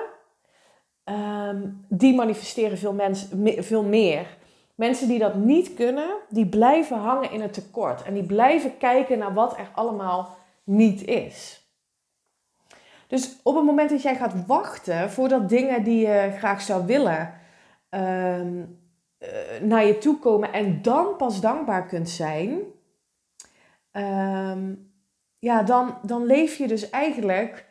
ehm, 1.03 1.69
die 1.89 2.15
manifesteren 2.15 2.77
veel, 2.77 2.93
mensen, 2.93 3.63
veel 3.63 3.83
meer. 3.83 4.37
Mensen 4.75 5.07
die 5.07 5.19
dat 5.19 5.35
niet 5.35 5.73
kunnen, 5.73 6.09
die 6.29 6.47
blijven 6.47 6.97
hangen 6.97 7.31
in 7.31 7.41
het 7.41 7.53
tekort 7.53 8.03
en 8.03 8.13
die 8.13 8.23
blijven 8.23 8.77
kijken 8.77 9.17
naar 9.17 9.33
wat 9.33 9.57
er 9.57 9.71
allemaal 9.73 10.37
niet 10.63 11.05
is. 11.05 11.68
Dus 13.09 13.39
op 13.43 13.55
het 13.55 13.65
moment 13.65 13.89
dat 13.89 14.01
jij 14.01 14.15
gaat 14.15 14.45
wachten 14.45 15.11
voordat 15.11 15.49
dingen 15.49 15.83
die 15.83 16.07
je 16.07 16.33
graag 16.37 16.61
zou 16.61 16.85
willen 16.85 17.33
ehm, 17.89 18.63
eh, 19.17 19.29
naar 19.61 19.85
je 19.85 19.97
toe 19.97 20.19
komen 20.19 20.53
en 20.53 20.81
dan 20.81 21.15
pas 21.17 21.41
dankbaar 21.41 21.85
kunt 21.85 22.09
zijn, 22.09 22.59
ehm, 23.91 24.73
ja, 25.39 25.63
dan, 25.63 25.97
dan 26.01 26.25
leef 26.25 26.55
je 26.55 26.67
dus 26.67 26.89
eigenlijk 26.89 27.65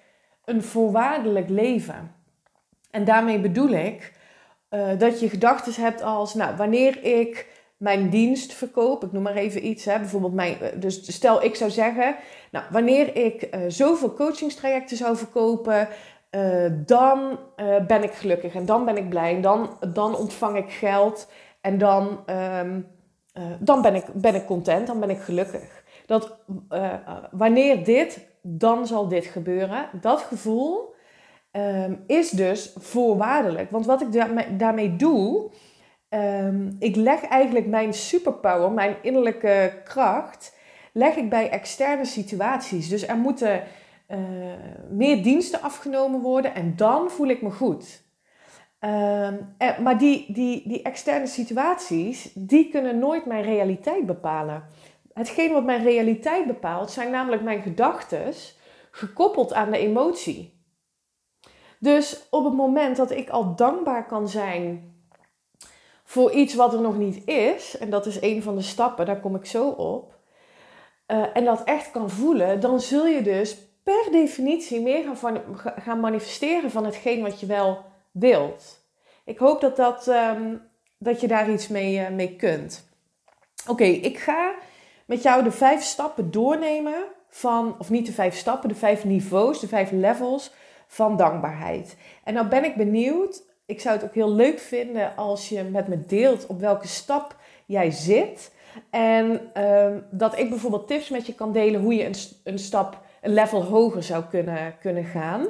een 0.44 0.62
voorwaardelijk 0.62 1.48
leven. 1.48 2.14
En 2.90 3.04
daarmee 3.04 3.40
bedoel 3.40 3.70
ik 3.70 4.12
uh, 4.70 4.98
dat 4.98 5.20
je 5.20 5.28
gedachten 5.28 5.82
hebt 5.82 6.02
als, 6.02 6.34
nou, 6.34 6.56
wanneer 6.56 7.04
ik 7.04 7.57
mijn 7.78 8.10
dienst 8.10 8.52
verkoop, 8.52 9.04
ik 9.04 9.12
noem 9.12 9.22
maar 9.22 9.34
even 9.34 9.66
iets, 9.66 9.84
hè, 9.84 9.98
bijvoorbeeld 9.98 10.34
mijn, 10.34 10.60
eh, 10.60 10.80
dus 10.80 11.14
stel 11.14 11.42
ik 11.42 11.54
zou 11.54 11.70
zeggen, 11.70 12.16
nou, 12.50 12.64
wanneer 12.70 13.16
ik 13.16 13.48
uh, 13.54 13.60
zoveel 13.68 14.14
coachingstrajecten 14.14 14.96
zou 14.96 15.16
verkopen, 15.16 15.88
uh, 16.30 16.72
dan 16.86 17.38
ben 17.86 18.02
ik 18.02 18.12
gelukkig 18.12 18.54
en 18.54 18.66
dan 18.66 18.84
ben 18.84 18.96
ik 18.96 19.08
blij 19.08 19.34
en 19.34 19.40
dan, 19.40 19.76
dan 19.92 20.16
ontvang 20.16 20.56
ik 20.56 20.70
geld 20.70 21.30
en 21.60 21.78
dan, 21.78 22.24
um, 22.26 22.86
dan 23.60 23.82
ben, 23.82 23.94
ik, 23.94 24.04
ben 24.14 24.34
ik 24.34 24.46
content, 24.46 24.86
dan 24.86 25.00
ben 25.00 25.10
ik 25.10 25.20
gelukkig. 25.20 25.84
Dat 26.06 26.36
wanneer 27.30 27.84
dit, 27.84 28.28
dan 28.42 28.86
zal 28.86 29.08
dit 29.08 29.26
gebeuren. 29.26 29.88
Dat 30.00 30.20
gevoel 30.20 30.94
um, 31.52 32.04
is 32.06 32.30
dus 32.30 32.72
voorwaardelijk. 32.76 33.70
Want 33.70 33.86
wat 33.86 34.00
ik 34.00 34.12
daarmee 34.58 34.96
doe, 34.96 35.50
um, 36.10 36.76
ik 36.78 36.96
leg 36.96 37.22
eigenlijk 37.22 37.66
mijn 37.66 37.92
superpower, 37.92 38.72
mijn 38.72 38.96
innerlijke 39.02 39.80
kracht, 39.84 40.56
leg 40.92 41.16
ik 41.16 41.30
bij 41.30 41.50
externe 41.50 42.04
situaties. 42.04 42.88
Dus 42.88 43.06
er 43.06 43.16
moeten 43.16 43.62
uh, 44.08 44.18
meer 44.90 45.22
diensten 45.22 45.62
afgenomen 45.62 46.20
worden 46.20 46.54
en 46.54 46.76
dan 46.76 47.10
voel 47.10 47.28
ik 47.28 47.42
me 47.42 47.50
goed. 47.50 48.06
Um, 48.80 49.54
en, 49.58 49.82
maar 49.82 49.98
die, 49.98 50.32
die, 50.32 50.68
die 50.68 50.82
externe 50.82 51.26
situaties, 51.26 52.32
die 52.34 52.70
kunnen 52.70 52.98
nooit 52.98 53.26
mijn 53.26 53.42
realiteit 53.42 54.06
bepalen. 54.06 54.64
Hetgeen 55.12 55.52
wat 55.52 55.64
mijn 55.64 55.82
realiteit 55.82 56.46
bepaalt, 56.46 56.90
zijn 56.90 57.10
namelijk 57.10 57.42
mijn 57.42 57.62
gedachten 57.62 58.32
gekoppeld 58.90 59.52
aan 59.52 59.70
de 59.70 59.78
emotie. 59.78 60.62
Dus 61.80 62.26
op 62.30 62.44
het 62.44 62.54
moment 62.54 62.96
dat 62.96 63.10
ik 63.10 63.28
al 63.28 63.56
dankbaar 63.56 64.06
kan 64.06 64.28
zijn 64.28 64.96
voor 66.08 66.32
iets 66.32 66.54
wat 66.54 66.72
er 66.72 66.80
nog 66.80 66.96
niet 66.96 67.26
is, 67.26 67.78
en 67.78 67.90
dat 67.90 68.06
is 68.06 68.20
een 68.20 68.42
van 68.42 68.56
de 68.56 68.62
stappen, 68.62 69.06
daar 69.06 69.20
kom 69.20 69.34
ik 69.34 69.46
zo 69.46 69.68
op, 69.68 70.14
uh, 71.06 71.24
en 71.32 71.44
dat 71.44 71.64
echt 71.64 71.90
kan 71.90 72.10
voelen, 72.10 72.60
dan 72.60 72.80
zul 72.80 73.06
je 73.06 73.22
dus 73.22 73.56
per 73.82 74.08
definitie 74.10 74.80
meer 74.80 75.04
gaan, 75.04 75.16
van, 75.16 75.40
gaan 75.56 76.00
manifesteren 76.00 76.70
van 76.70 76.84
hetgeen 76.84 77.22
wat 77.22 77.40
je 77.40 77.46
wel 77.46 77.84
wilt. 78.10 78.84
Ik 79.24 79.38
hoop 79.38 79.60
dat, 79.60 79.76
dat, 79.76 80.06
um, 80.06 80.62
dat 80.98 81.20
je 81.20 81.28
daar 81.28 81.50
iets 81.50 81.68
mee, 81.68 81.98
uh, 81.98 82.08
mee 82.08 82.36
kunt. 82.36 82.88
Oké, 83.66 83.84
ik 83.84 84.18
ga 84.18 84.54
met 85.04 85.22
jou 85.22 85.42
de 85.42 85.52
vijf 85.52 85.82
stappen 85.82 86.30
doornemen 86.30 87.04
van, 87.28 87.76
of 87.78 87.90
niet 87.90 88.06
de 88.06 88.12
vijf 88.12 88.36
stappen, 88.36 88.68
de 88.68 88.74
vijf 88.74 89.04
niveaus, 89.04 89.60
de 89.60 89.68
vijf 89.68 89.90
levels 89.90 90.52
van 90.86 91.16
dankbaarheid. 91.16 91.96
En 92.24 92.34
nou 92.34 92.46
ben 92.46 92.64
ik 92.64 92.74
benieuwd, 92.74 93.42
ik 93.68 93.80
zou 93.80 93.96
het 93.96 94.04
ook 94.04 94.14
heel 94.14 94.32
leuk 94.32 94.58
vinden 94.58 95.16
als 95.16 95.48
je 95.48 95.62
met 95.62 95.88
me 95.88 96.06
deelt 96.06 96.46
op 96.46 96.60
welke 96.60 96.86
stap 96.86 97.36
jij 97.66 97.90
zit. 97.90 98.52
En 98.90 99.50
ehm, 99.52 99.98
dat 100.10 100.38
ik 100.38 100.48
bijvoorbeeld 100.48 100.88
tips 100.88 101.08
met 101.08 101.26
je 101.26 101.34
kan 101.34 101.52
delen 101.52 101.80
hoe 101.80 101.94
je 101.94 102.04
een, 102.04 102.14
een 102.44 102.58
stap, 102.58 103.00
een 103.22 103.32
level 103.32 103.64
hoger 103.64 104.02
zou 104.02 104.24
kunnen, 104.24 104.76
kunnen 104.80 105.04
gaan. 105.04 105.46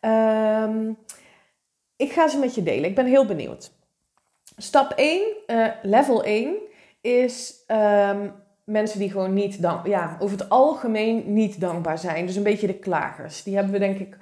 Ehm, 0.00 0.92
ik 1.96 2.12
ga 2.12 2.28
ze 2.28 2.38
met 2.38 2.54
je 2.54 2.62
delen. 2.62 2.88
Ik 2.88 2.94
ben 2.94 3.06
heel 3.06 3.26
benieuwd. 3.26 3.72
Stap 4.56 4.92
1, 4.96 5.22
uh, 5.46 5.64
eh, 5.64 5.72
level 5.82 6.24
1, 6.24 6.54
is 7.00 7.54
um, 7.68 8.32
mensen 8.64 8.98
die 8.98 9.10
gewoon 9.10 9.34
niet 9.34 9.62
dank, 9.62 9.86
ja, 9.86 10.16
over 10.20 10.38
het 10.38 10.48
algemeen 10.48 11.32
niet 11.32 11.60
dankbaar 11.60 11.98
zijn. 11.98 12.26
Dus 12.26 12.36
een 12.36 12.42
beetje 12.42 12.66
de 12.66 12.78
klagers. 12.78 13.42
Die 13.42 13.54
hebben 13.54 13.72
we 13.72 13.78
denk 13.78 13.98
ik 13.98 14.16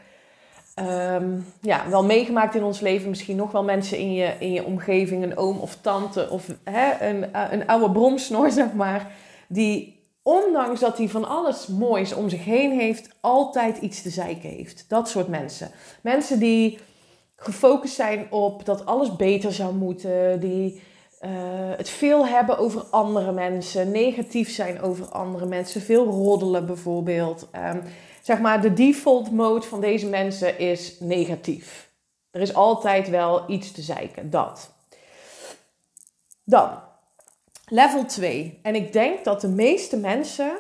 um, 0.81 1.47
ja, 1.61 1.89
wel 1.89 2.05
meegemaakt 2.05 2.55
in 2.55 2.63
ons 2.63 2.81
leven. 2.81 3.09
Misschien 3.09 3.37
nog 3.37 3.53
wel 3.53 3.65
mensen 3.65 3.99
in 3.99 4.15
je, 4.15 4.35
in 4.39 4.53
je 4.53 4.65
omgeving, 4.65 5.23
een 5.23 5.37
oom 5.37 5.59
of 5.59 5.77
tante 5.81 6.31
of 6.31 6.47
hè, 6.65 7.09
een, 7.09 7.33
eh, 7.33 7.45
een 7.51 7.67
oude 7.67 7.91
bromsnor, 7.91 8.51
zeg 8.61 8.73
maar. 8.73 9.13
Die 9.49 10.01
ondanks 10.23 10.81
dat 10.81 10.99
hij 10.99 11.09
van 11.09 11.29
alles 11.29 11.67
moois 11.67 12.15
om 12.15 12.29
zich 12.29 12.45
heen 12.45 12.79
heeft, 12.79 13.09
altijd 13.21 13.79
iets 13.79 14.03
te 14.03 14.11
zeiken 14.11 14.49
heeft. 14.49 14.85
Dat 14.89 15.09
soort 15.09 15.29
mensen. 15.29 15.71
Mensen 16.01 16.39
die 16.39 16.79
gefocust 17.37 17.95
zijn 17.95 18.27
op 18.31 18.65
dat 18.65 18.87
alles 18.87 19.17
beter 19.17 19.53
zou 19.53 19.75
moeten. 19.75 20.41
Die 20.41 20.83
uh, 21.25 21.31
het 21.77 21.89
veel 21.89 22.27
hebben 22.27 22.59
over 22.59 22.83
andere 22.91 23.33
mensen. 23.33 23.91
Negatief 23.91 24.51
zijn 24.51 24.81
over 24.81 25.07
andere 25.07 25.47
mensen. 25.47 25.81
Veel 25.81 26.05
roddelen 26.05 26.67
bijvoorbeeld. 26.67 27.49
Um, 27.57 27.83
zeg 28.23 28.41
maar, 28.41 28.61
de 28.61 28.73
default 28.73 29.31
mode 29.31 29.67
van 29.67 29.81
deze 29.81 30.07
mensen 30.07 30.59
is 30.59 31.01
negatief. 31.01 31.91
Er 32.31 32.41
is 32.41 32.55
altijd 32.55 33.09
wel 33.09 33.51
iets 33.51 33.73
te 33.73 33.83
zeiken, 33.83 34.31
dat. 34.31 34.71
Dan, 36.45 36.79
level 37.67 38.05
2. 38.05 38.59
En 38.63 38.75
ik 38.75 38.93
denk 38.93 39.25
dat 39.25 39.41
de 39.41 39.49
meeste 39.49 39.97
mensen 39.97 40.59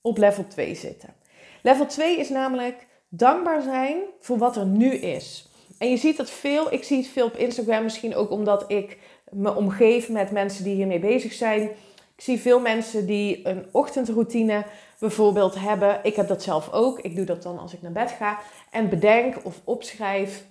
op 0.00 0.18
level 0.18 0.46
2 0.48 0.74
zitten. 0.74 1.14
Level 1.62 1.86
2 1.86 2.18
is 2.18 2.28
namelijk 2.28 2.86
dankbaar 3.08 3.62
zijn 3.62 3.98
voor 4.20 4.38
wat 4.38 4.56
er 4.56 4.66
nu 4.66 4.94
is. 4.94 5.48
En 5.78 5.90
je 5.90 5.96
ziet 5.96 6.16
dat 6.16 6.30
veel, 6.30 6.72
ik 6.72 6.84
zie 6.84 6.96
het 6.96 7.06
veel 7.06 7.26
op 7.26 7.36
Instagram, 7.36 7.82
misschien 7.82 8.14
ook 8.14 8.30
omdat 8.30 8.64
ik 8.70 8.98
me 9.30 9.54
omgeef 9.54 10.08
met 10.08 10.30
mensen 10.30 10.64
die 10.64 10.74
hiermee 10.74 10.98
bezig 10.98 11.32
zijn. 11.32 11.62
Ik 12.16 12.26
zie 12.26 12.40
veel 12.40 12.60
mensen 12.60 13.06
die 13.06 13.48
een 13.48 13.66
ochtendroutine 13.70 14.64
bijvoorbeeld 14.98 15.54
hebben. 15.54 16.00
Ik 16.02 16.16
heb 16.16 16.28
dat 16.28 16.42
zelf 16.42 16.72
ook. 16.72 17.00
Ik 17.00 17.16
doe 17.16 17.24
dat 17.24 17.42
dan 17.42 17.58
als 17.58 17.74
ik 17.74 17.82
naar 17.82 17.92
bed 17.92 18.10
ga. 18.10 18.38
En 18.70 18.88
bedenk 18.88 19.36
of 19.42 19.60
opschrijf 19.64 20.44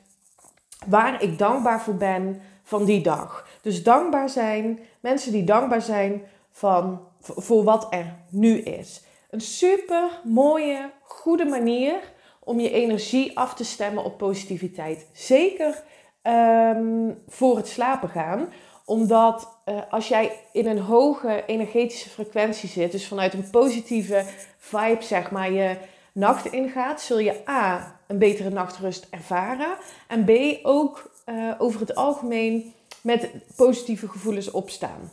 waar 0.88 1.24
ik 1.24 1.38
dankbaar 1.38 1.82
voor 1.82 1.96
ben 1.96 2.42
van 2.64 2.86
die 2.86 3.02
dag. 3.02 3.48
Dus 3.62 3.84
dankbaar 3.84 4.30
zijn, 4.30 4.80
mensen 5.00 5.32
die 5.32 5.44
dankbaar 5.44 5.82
zijn 5.82 6.22
van, 6.52 7.02
voor 7.20 7.64
wat 7.64 7.88
er 7.90 8.16
nu 8.30 8.58
is. 8.58 9.04
Een 9.30 9.42
super 9.42 10.22
mooie, 10.24 10.92
goede 11.04 11.46
manier 11.46 11.96
om 12.40 12.60
je 12.60 12.72
energie 12.72 13.38
af 13.38 13.54
te 13.54 13.64
stemmen 13.64 14.04
op 14.04 14.18
positiviteit. 14.18 15.08
Zeker 15.14 15.84
um, 16.24 17.18
voor 17.28 17.58
het 17.58 17.68
slapen 17.68 18.10
gaan 18.10 18.50
omdat 18.90 19.60
uh, 19.66 19.80
als 19.90 20.08
jij 20.08 20.40
in 20.52 20.68
een 20.68 20.80
hoge 20.80 21.44
energetische 21.46 22.10
frequentie 22.10 22.70
zit, 22.70 22.92
dus 22.92 23.08
vanuit 23.08 23.34
een 23.34 23.50
positieve 23.50 24.26
vibe, 24.58 25.02
zeg 25.02 25.32
maar, 25.32 25.52
je 25.52 25.78
nacht 26.14 26.46
ingaat, 26.46 27.02
zul 27.02 27.20
je 27.20 27.50
A, 27.50 28.00
een 28.08 28.18
betere 28.18 28.50
nachtrust 28.50 29.08
ervaren. 29.10 29.78
En 30.08 30.26
B, 30.26 30.60
ook 30.66 31.12
uh, 31.26 31.54
over 31.58 31.80
het 31.80 31.96
algemeen 31.96 32.74
met 33.02 33.30
positieve 33.56 34.08
gevoelens 34.08 34.52
opstaan. 34.52 35.12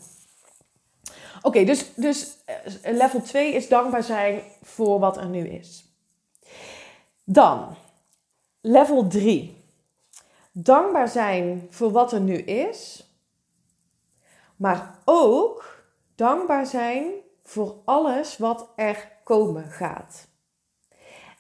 Oké, 1.43 1.65
dus, 1.65 1.95
dus 1.95 2.37
uh, 2.49 2.93
level 2.93 3.23
2 3.23 3.53
is 3.53 3.69
dankbaar 3.69 4.03
zijn 4.03 4.43
voor 4.63 4.99
wat 4.99 5.17
er 5.17 5.29
nu 5.29 5.49
is. 5.49 5.85
Dan, 7.25 7.77
level 8.61 9.07
3. 9.09 9.65
Dankbaar 10.53 11.09
zijn 11.09 11.67
voor 11.71 11.91
wat 11.91 12.13
er 12.13 12.21
nu 12.21 12.37
is 12.37 13.06
maar 14.57 14.99
ook 15.05 15.85
dankbaar 16.15 16.67
zijn 16.67 17.13
voor 17.43 17.75
alles 17.85 18.39
wat 18.39 18.69
er 18.77 19.09
komen 19.25 19.65
gaat. 19.65 20.29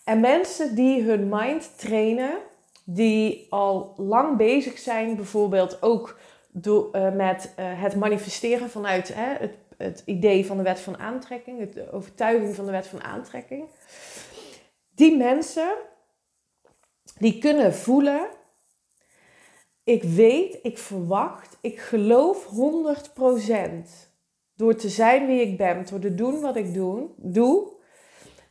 En 0.04 0.20
mensen 0.20 0.74
die 0.74 1.02
hun 1.02 1.28
mind 1.28 1.78
trainen, 1.78 2.38
die 2.84 3.46
al 3.50 3.94
lang 3.96 4.36
bezig 4.36 4.78
zijn, 4.78 5.16
bijvoorbeeld 5.16 5.82
ook 5.82 6.18
uh, 6.62 7.12
met 7.12 7.52
uh, 7.58 7.82
het 7.82 7.96
manifesteren 7.96 8.70
vanuit 8.70 9.14
hè, 9.14 9.34
het, 9.38 9.54
het 9.76 10.02
idee 10.04 10.46
van 10.46 10.56
de 10.56 10.62
wet 10.62 10.80
van 10.80 10.98
aantrekking, 10.98 11.72
de 11.72 11.92
overtuiging 11.92 12.54
van 12.54 12.64
de 12.64 12.70
wet 12.70 12.86
van 12.86 13.02
aantrekking. 13.02 13.68
Die 14.94 15.16
mensen, 15.16 15.74
die 17.18 17.38
kunnen 17.38 17.74
voelen 17.74 18.28
ik 19.86 20.02
weet, 20.02 20.58
ik 20.62 20.78
verwacht, 20.78 21.58
ik 21.60 21.80
geloof 21.80 22.46
100% 22.46 22.48
door 24.56 24.74
te 24.74 24.88
zijn 24.88 25.26
wie 25.26 25.40
ik 25.40 25.56
ben, 25.56 25.86
door 25.86 25.98
te 25.98 26.14
doen 26.14 26.40
wat 26.40 26.56
ik 26.56 26.74
doe, 26.74 27.08
doe, 27.16 27.72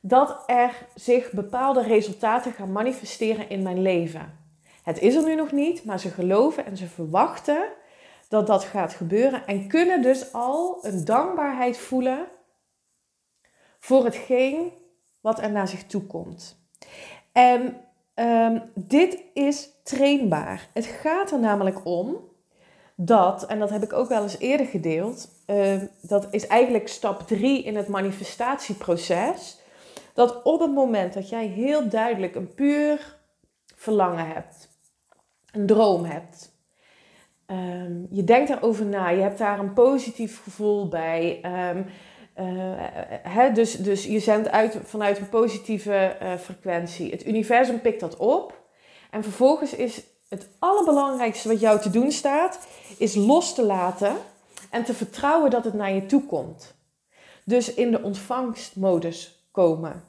dat 0.02 0.44
er 0.46 0.88
zich 0.94 1.32
bepaalde 1.32 1.82
resultaten 1.82 2.52
gaan 2.52 2.72
manifesteren 2.72 3.50
in 3.50 3.64
mijn 3.64 3.82
leven. 3.82 4.40
Het 4.84 5.00
is 5.00 5.16
er 5.16 5.24
nu 5.24 5.36
nog 5.36 5.52
niet, 5.52 5.86
maar 5.86 6.00
ze 6.00 6.10
geloven 6.10 6.66
en 6.66 6.78
ze 6.78 6.88
verwachten 6.88 7.68
dat 8.30 8.48
dat 8.48 8.64
gaat 8.64 8.94
gebeuren 8.94 9.48
en 9.48 9.68
kunnen 9.68 10.02
dus 10.02 10.34
al 10.34 10.78
een 10.82 11.06
dankbaarheid 11.06 11.78
voelen 11.78 12.28
voor 13.80 14.04
hetgeen 14.04 14.72
wat 15.22 15.40
er 15.40 15.52
naar 15.52 15.68
zich 15.68 15.84
toe 15.86 16.02
komt. 16.02 16.58
En 17.32 17.85
um, 18.16 18.62
dit 18.74 19.18
is 19.34 19.70
trainbaar. 19.84 20.68
Het 20.74 20.86
gaat 20.86 21.32
er 21.32 21.40
namelijk 21.40 21.86
om 21.86 22.18
dat, 22.96 23.46
en 23.46 23.60
dat 23.60 23.70
heb 23.70 23.84
ik 23.84 23.94
ook 23.94 24.10
wel 24.10 24.24
eens 24.24 24.40
eerder 24.40 24.66
gedeeld, 24.66 25.30
uh, 25.48 25.82
dat 26.02 26.28
is 26.32 26.48
eigenlijk 26.48 26.88
stap 26.88 27.28
3 27.28 27.64
in 27.64 27.76
het 27.76 27.88
manifestatieproces. 27.88 29.60
Dat 30.14 30.44
op 30.44 30.60
het 30.60 30.74
moment 30.74 31.14
dat 31.14 31.30
jij 31.30 31.46
heel 31.46 31.90
duidelijk 31.90 32.36
een 32.36 32.54
puur 32.54 33.18
verlangen 33.76 34.28
hebt, 34.28 34.70
een 35.52 35.66
droom 35.66 36.04
hebt, 36.04 36.54
um, 37.48 38.08
je 38.10 38.24
denkt 38.24 38.50
erover 38.50 38.86
na, 38.86 39.10
je 39.10 39.22
hebt 39.22 39.38
daar 39.38 39.60
een 39.60 39.74
positief 39.74 40.44
gevoel 40.44 40.88
bij. 40.88 41.42
Um, 41.76 41.86
uh, 42.40 43.54
dus, 43.54 43.76
dus 43.76 44.06
je 44.06 44.20
zendt 44.20 44.50
uit 44.50 44.78
vanuit 44.84 45.18
een 45.18 45.30
positieve 45.30 46.18
uh, 46.22 46.36
frequentie. 46.36 47.12
Het 47.12 47.26
universum 47.26 47.82
pikt 47.82 48.00
dat 48.00 48.18
op. 48.18 48.64
En 49.12 49.24
vervolgens 49.24 49.74
is 49.74 50.04
het 50.30 50.50
allerbelangrijkste 50.60 51.48
wat 51.48 51.60
jou 51.60 51.82
te 51.82 51.90
doen 51.90 52.12
staat, 52.12 52.60
is 52.98 53.16
los 53.16 53.54
te 53.54 53.64
laten 53.64 54.16
en 54.70 54.84
te 54.84 54.94
vertrouwen 54.94 55.50
dat 55.50 55.64
het 55.64 55.74
naar 55.74 55.94
je 55.94 56.06
toe 56.06 56.26
komt. 56.26 56.76
Dus 57.44 57.74
in 57.74 57.92
de 57.92 58.02
ontvangstmodus 58.02 59.48
komen. 59.52 60.04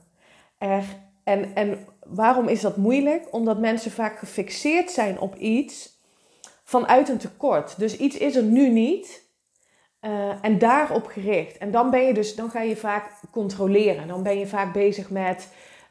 En, 0.59 1.55
en 1.55 1.87
waarom 2.07 2.49
is 2.49 2.61
dat 2.61 2.77
moeilijk? 2.77 3.27
Omdat 3.31 3.59
mensen 3.59 3.91
vaak 3.91 4.19
gefixeerd 4.19 4.91
zijn 4.91 5.21
op 5.21 5.37
iets 5.37 5.99
vanuit 6.65 7.09
een 7.09 7.19
tekort. 7.19 7.79
Dus 7.79 7.97
iets 7.97 8.17
is 8.17 8.37
er 8.37 8.43
nu 8.43 8.69
niet. 8.69 9.26
Uh, 10.07 10.33
en 10.41 10.59
daarop 10.59 11.07
gericht. 11.07 11.59
En 11.59 11.71
dan 11.71 11.91
ben 11.91 12.03
je 12.03 12.15
dus, 12.15 12.35
dan 12.35 12.51
ga 12.51 12.61
je 12.61 12.77
vaak 12.77 13.11
controleren. 13.31 14.09
Dan 14.09 14.23
ben 14.23 14.39
je 14.39 14.47
vaak 14.47 14.73
bezig 14.73 15.11
met 15.11 15.49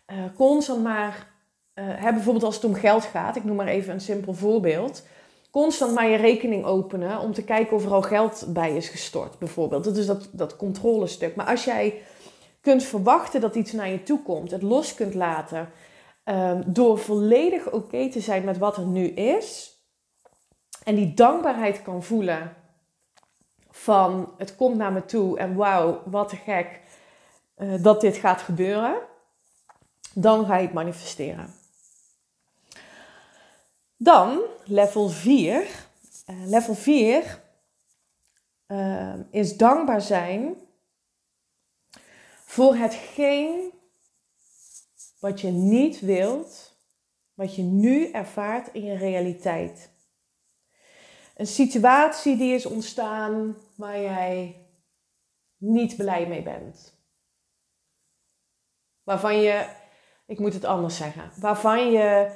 uh, 0.07 0.17
constant 0.35 0.83
maar, 0.83 1.27
uh, 1.73 1.85
hè, 1.87 2.11
bijvoorbeeld 2.11 2.43
als 2.43 2.55
het 2.55 2.63
om 2.63 2.73
geld 2.73 3.03
gaat, 3.03 3.35
ik 3.35 3.43
noem 3.43 3.55
maar 3.55 3.67
even 3.67 3.93
een 3.93 4.01
simpel 4.01 4.33
voorbeeld. 4.33 5.07
Constant 5.51 5.93
maar 5.93 6.07
je 6.07 6.17
rekening 6.17 6.65
openen 6.65 7.19
om 7.19 7.33
te 7.33 7.43
kijken 7.43 7.75
of 7.75 7.85
er 7.85 7.93
al 7.93 8.01
geld 8.01 8.45
bij 8.47 8.75
is 8.75 8.89
gestort, 8.89 9.39
bijvoorbeeld. 9.39 9.83
Dat 9.83 9.97
is 9.97 10.05
dat, 10.05 10.29
dat 10.31 10.55
controlestuk. 10.55 11.35
Maar 11.35 11.45
als 11.45 11.63
jij 11.63 12.01
kunt 12.61 12.83
verwachten 12.83 13.41
dat 13.41 13.55
iets 13.55 13.71
naar 13.71 13.89
je 13.89 14.03
toe 14.03 14.21
komt, 14.23 14.51
het 14.51 14.61
los 14.61 14.95
kunt 14.95 15.13
laten, 15.13 15.69
um, 16.25 16.63
door 16.65 16.99
volledig 16.99 17.71
oké 17.71 18.09
te 18.09 18.19
zijn 18.19 18.43
met 18.43 18.57
wat 18.57 18.77
er 18.77 18.85
nu 18.85 19.07
is, 19.07 19.73
en 20.83 20.95
die 20.95 21.13
dankbaarheid 21.13 21.81
kan 21.81 22.03
voelen 22.03 22.55
van 23.77 24.33
het 24.37 24.55
komt 24.55 24.75
naar 24.75 24.91
me 24.91 25.05
toe 25.05 25.37
en 25.37 25.55
wauw, 25.55 26.01
wat 26.05 26.33
gek 26.45 26.81
uh, 27.57 27.83
dat 27.83 28.01
dit 28.01 28.17
gaat 28.17 28.41
gebeuren, 28.41 28.95
dan 30.13 30.45
ga 30.45 30.55
je 30.55 30.65
het 30.65 30.73
manifesteren. 30.73 31.53
Dan 33.97 34.41
level 34.65 35.09
4. 35.09 35.61
Uh, 35.61 35.67
eh, 36.25 36.47
level 36.49 36.73
4 36.73 37.41
uh, 38.67 39.13
eh, 39.13 39.19
is 39.29 39.57
dankbaar 39.57 40.01
zijn 40.01 40.55
voor 42.45 42.75
hetgeen 42.75 43.71
wat 45.19 45.41
je 45.41 45.51
niet 45.51 45.99
wilt, 45.99 46.77
wat 47.33 47.55
je 47.55 47.61
nu 47.61 48.11
ervaart 48.11 48.69
in 48.73 48.83
je 48.83 48.97
realiteit. 48.97 49.89
Een 51.35 51.47
situatie 51.47 52.37
die 52.37 52.53
is 52.53 52.65
ontstaan 52.65 53.55
waar 53.75 53.99
jij 53.99 54.55
niet 55.57 55.95
blij 55.95 56.27
mee 56.27 56.43
bent. 56.43 56.93
Waarvan 59.03 59.41
je, 59.41 59.65
ik 60.25 60.39
moet 60.39 60.53
het 60.53 60.65
anders 60.65 60.97
zeggen, 60.97 61.31
waarvan 61.39 61.91
je 61.91 62.31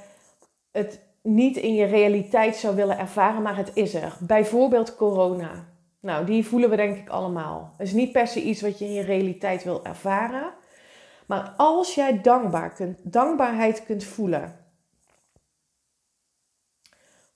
het 0.71 1.01
niet 1.21 1.57
in 1.57 1.73
je 1.73 1.85
realiteit 1.85 2.55
zou 2.55 2.75
willen 2.75 2.97
ervaren, 2.97 3.41
maar 3.41 3.57
het 3.57 3.71
is 3.73 3.93
er. 3.93 4.17
Bijvoorbeeld 4.19 4.95
corona. 4.95 5.67
Nou, 5.99 6.25
die 6.25 6.45
voelen 6.45 6.69
we 6.69 6.75
denk 6.75 6.97
ik 6.97 7.09
allemaal. 7.09 7.73
Het 7.77 7.87
is 7.87 7.93
niet 7.93 8.11
per 8.11 8.27
se 8.27 8.41
iets 8.41 8.61
wat 8.61 8.79
je 8.79 8.85
in 8.85 8.93
je 8.93 9.01
realiteit 9.01 9.63
wil 9.63 9.85
ervaren. 9.85 10.53
Maar 11.25 11.53
als 11.57 11.95
jij 11.95 12.21
dankbaar 12.21 12.73
kunt, 12.73 12.99
dankbaarheid 13.03 13.85
kunt 13.85 14.03
voelen 14.03 14.58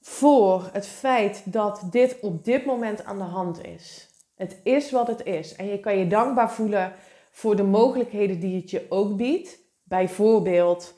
voor 0.06 0.70
het 0.72 0.88
feit 0.88 1.42
dat 1.46 1.88
dit 1.92 2.20
op 2.20 2.44
dit 2.44 2.66
moment 2.66 3.06
aan 3.06 3.18
de 3.18 3.24
hand 3.24 3.66
is. 3.66 4.10
Het 4.36 4.60
is 4.63 4.92
wat 4.92 5.08
het 5.08 5.26
is. 5.26 5.56
En 5.56 5.66
je 5.66 5.80
kan 5.80 5.98
je 5.98 6.08
dankbaar 6.08 6.52
voelen 6.52 6.94
voor 7.32 7.56
de 7.56 7.63
mogelijkheden 7.63 8.39
die 8.39 8.62
het 8.62 8.70
je 8.70 8.86
ook 8.89 9.18
biedt. 9.18 9.60
Bijvoorbeeld 9.84 10.94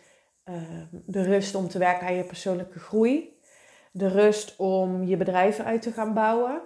uh, 0.45 0.55
de 0.91 1.23
rust 1.23 1.55
om 1.55 1.67
te 1.67 1.77
werken 1.77 2.07
aan 2.07 2.15
je 2.15 2.23
persoonlijke 2.23 2.79
groei. 2.79 3.39
De 3.91 4.07
rust 4.07 4.55
om 4.57 5.03
je 5.03 5.17
bedrijf 5.17 5.59
uit 5.59 5.81
te 5.81 5.91
gaan 5.91 6.13
bouwen. 6.13 6.61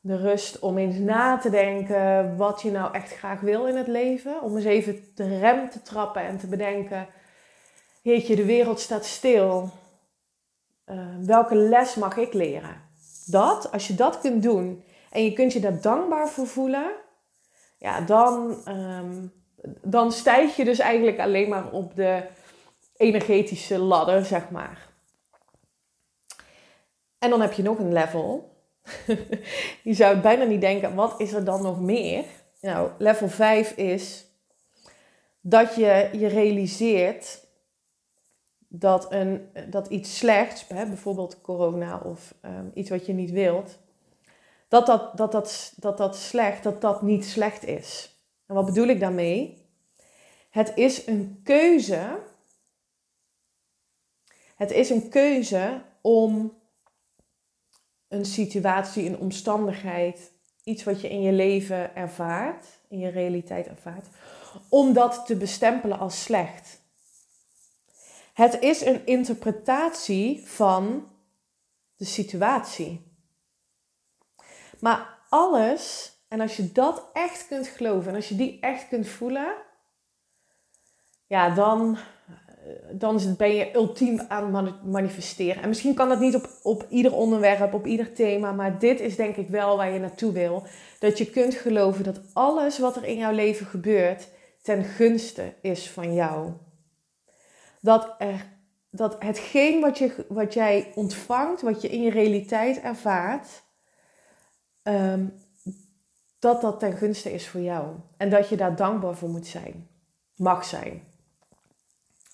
De 0.00 0.16
rust 0.16 0.58
om 0.58 0.78
eens 0.78 0.96
na 0.96 1.38
te 1.38 1.50
denken 1.50 2.36
wat 2.36 2.62
je 2.62 2.70
nou 2.70 2.94
echt 2.94 3.12
graag 3.12 3.40
wil 3.40 3.66
in 3.66 3.76
het 3.76 3.86
leven. 3.86 4.42
Om 4.42 4.56
eens 4.56 4.64
even 4.64 5.04
de 5.14 5.38
rem 5.38 5.70
te 5.70 5.82
trappen 5.82 6.22
en 6.22 6.38
te 6.38 6.46
bedenken: 6.46 7.06
Jeetje, 8.02 8.36
de 8.36 8.44
wereld 8.44 8.80
staat 8.80 9.04
stil. 9.04 9.70
Uh, 10.90 11.04
welke 11.20 11.54
les 11.54 11.94
mag 11.94 12.16
ik 12.16 12.32
leren? 12.32 12.82
Dat, 13.26 13.72
als 13.72 13.86
je 13.86 13.94
dat 13.94 14.20
kunt 14.20 14.42
doen 14.42 14.84
en 15.10 15.24
je 15.24 15.32
kunt 15.32 15.52
je 15.52 15.60
daar 15.60 15.80
dankbaar 15.80 16.28
voor 16.28 16.46
voelen, 16.46 16.90
ja, 17.78 18.00
dan, 18.00 18.62
um, 18.68 19.32
dan 19.82 20.12
stijg 20.12 20.56
je 20.56 20.64
dus 20.64 20.78
eigenlijk 20.78 21.18
alleen 21.18 21.48
maar 21.48 21.70
op 21.72 21.96
de 21.96 22.22
energetische 22.96 23.78
ladder, 23.78 24.24
zeg 24.24 24.50
maar. 24.50 24.88
En 27.18 27.30
dan 27.30 27.40
heb 27.40 27.52
je 27.52 27.62
nog 27.62 27.78
een 27.78 27.92
level. 27.92 28.54
je 29.82 29.94
zou 29.94 30.16
bijna 30.16 30.44
niet 30.44 30.60
denken, 30.60 30.94
wat 30.94 31.20
is 31.20 31.32
er 31.32 31.44
dan 31.44 31.62
nog 31.62 31.80
meer? 31.80 32.24
Nou, 32.60 32.90
level 32.98 33.28
5 33.28 33.76
is 33.76 34.26
dat 35.40 35.74
je 35.74 36.08
je 36.12 36.26
realiseert 36.26 37.46
dat, 38.72 39.12
een, 39.12 39.48
dat 39.70 39.86
iets 39.86 40.16
slechts, 40.16 40.68
hè, 40.68 40.86
bijvoorbeeld 40.86 41.40
corona 41.40 41.98
of 41.98 42.34
um, 42.44 42.70
iets 42.74 42.90
wat 42.90 43.06
je 43.06 43.12
niet 43.12 43.30
wilt, 43.30 43.78
dat 44.68 44.86
dat, 44.86 45.16
dat, 45.16 45.32
dat, 45.32 45.72
dat 45.76 45.96
dat 45.96 46.16
slecht, 46.16 46.62
dat 46.62 46.80
dat 46.80 47.02
niet 47.02 47.24
slecht 47.24 47.64
is. 47.64 48.16
En 48.46 48.54
wat 48.54 48.64
bedoel 48.64 48.86
ik 48.86 49.00
daarmee? 49.00 49.66
Het 50.50 50.72
is 50.74 51.06
een 51.06 51.40
keuze. 51.44 52.18
Het 54.56 54.70
is 54.70 54.90
een 54.90 55.08
keuze 55.08 55.82
om 56.00 56.58
een 58.08 58.24
situatie, 58.24 59.08
een 59.08 59.18
omstandigheid, 59.18 60.32
iets 60.64 60.84
wat 60.84 61.00
je 61.00 61.08
in 61.08 61.22
je 61.22 61.32
leven 61.32 61.96
ervaart, 61.96 62.66
in 62.88 62.98
je 62.98 63.08
realiteit 63.08 63.66
ervaart, 63.66 64.06
om 64.68 64.92
dat 64.92 65.26
te 65.26 65.36
bestempelen 65.36 65.98
als 65.98 66.22
slecht. 66.22 66.79
Het 68.40 68.60
is 68.60 68.84
een 68.84 69.06
interpretatie 69.06 70.42
van 70.46 71.08
de 71.96 72.04
situatie. 72.04 73.00
Maar 74.78 75.18
alles, 75.28 76.12
en 76.28 76.40
als 76.40 76.56
je 76.56 76.72
dat 76.72 77.10
echt 77.12 77.46
kunt 77.48 77.66
geloven 77.66 78.10
en 78.10 78.16
als 78.16 78.28
je 78.28 78.36
die 78.36 78.60
echt 78.60 78.88
kunt 78.88 79.08
voelen, 79.08 79.54
ja, 81.26 81.54
dan, 81.54 81.98
dan 82.92 83.34
ben 83.36 83.54
je 83.54 83.74
ultiem 83.74 84.20
aan 84.28 84.66
het 84.66 84.84
manifesteren. 84.84 85.62
En 85.62 85.68
misschien 85.68 85.94
kan 85.94 86.08
dat 86.08 86.20
niet 86.20 86.34
op, 86.34 86.48
op 86.62 86.86
ieder 86.88 87.14
onderwerp, 87.14 87.74
op 87.74 87.86
ieder 87.86 88.12
thema, 88.12 88.52
maar 88.52 88.78
dit 88.78 89.00
is 89.00 89.16
denk 89.16 89.36
ik 89.36 89.48
wel 89.48 89.76
waar 89.76 89.92
je 89.92 89.98
naartoe 89.98 90.32
wil. 90.32 90.62
Dat 90.98 91.18
je 91.18 91.30
kunt 91.30 91.54
geloven 91.54 92.04
dat 92.04 92.20
alles 92.32 92.78
wat 92.78 92.96
er 92.96 93.04
in 93.04 93.16
jouw 93.16 93.32
leven 93.32 93.66
gebeurt 93.66 94.28
ten 94.62 94.84
gunste 94.84 95.54
is 95.60 95.90
van 95.90 96.14
jou 96.14 96.52
dat, 97.80 98.14
er, 98.18 98.46
dat 98.90 99.22
hetgeen 99.22 99.80
wat, 99.80 99.98
je, 99.98 100.26
wat 100.28 100.54
jij 100.54 100.92
ontvangt, 100.94 101.62
wat 101.62 101.82
je 101.82 101.88
in 101.88 102.02
je 102.02 102.10
realiteit 102.10 102.80
ervaart, 102.80 103.62
ehm, 104.82 105.26
dat 106.38 106.60
dat 106.60 106.78
ten 106.78 106.92
gunste 106.92 107.32
is 107.32 107.48
voor 107.48 107.60
jou. 107.60 107.96
En 108.16 108.30
dat 108.30 108.48
je 108.48 108.56
daar 108.56 108.76
dankbaar 108.76 109.16
voor 109.16 109.28
moet 109.28 109.46
zijn, 109.46 109.88
mag 110.36 110.64
zijn. 110.64 111.08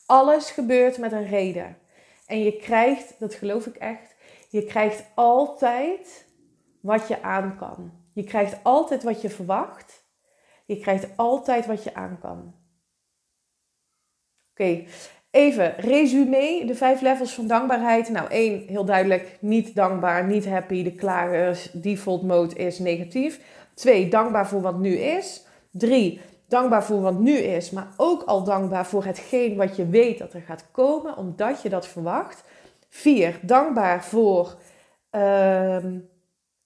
Alles 0.07 0.51
gebeurt 0.51 0.99
met 0.99 1.13
een 1.13 1.27
reden. 1.27 1.79
En 2.27 2.39
je 2.39 2.57
krijgt, 2.57 3.19
dat 3.19 3.35
geloof 3.35 3.67
ik 3.67 3.77
echt, 3.77 4.15
Je 4.51 4.65
krijgt 4.65 5.05
altijd 5.15 6.27
wat 6.81 7.09
je 7.09 7.23
aan 7.23 7.57
kan. 7.57 7.93
Je 8.13 8.25
krijgt 8.25 8.57
altijd 8.63 9.03
wat 9.03 9.21
je 9.23 9.31
verwacht. 9.31 10.05
Je 10.67 10.79
krijgt 10.79 11.17
altijd 11.17 11.67
wat 11.67 11.85
je 11.85 11.95
aan 11.95 12.19
kan. 12.19 12.55
Oké, 14.51 14.85
even 15.37 15.75
resume. 15.77 16.63
De 16.67 16.75
vijf 16.75 17.01
levels 17.01 17.35
van 17.35 17.47
dankbaarheid. 17.47 18.09
Nou, 18.09 18.29
één, 18.31 18.65
heel 18.67 18.85
duidelijk, 18.85 19.37
niet 19.41 19.75
dankbaar, 19.75 20.27
niet 20.27 20.49
happy. 20.49 20.83
De 20.83 20.93
klagers, 20.93 21.71
default 21.73 22.23
mode 22.23 22.55
is 22.55 22.79
negatief. 22.79 23.41
Twee, 23.75 24.09
dankbaar 24.09 24.49
voor 24.49 24.61
wat 24.61 24.79
nu 24.79 24.97
is. 24.97 25.45
Drie, 25.71 26.21
dankbaar 26.49 26.85
voor 26.85 27.01
wat 27.01 27.19
nu 27.19 27.33
is, 27.37 27.71
maar 27.71 27.89
ook 27.97 28.23
al 28.23 28.45
dankbaar 28.45 28.87
voor 28.87 29.05
hetgeen 29.05 29.57
wat 29.57 29.77
je 29.77 29.89
weet 29.89 30.19
dat 30.19 30.33
er 30.33 30.41
gaat 30.41 30.67
komen, 30.71 31.17
omdat 31.17 31.63
je 31.63 31.69
dat 31.69 31.87
verwacht. 31.87 32.45
Vier, 32.89 33.39
dankbaar 33.43 34.05
voor 34.05 34.55
uh, 35.11 35.77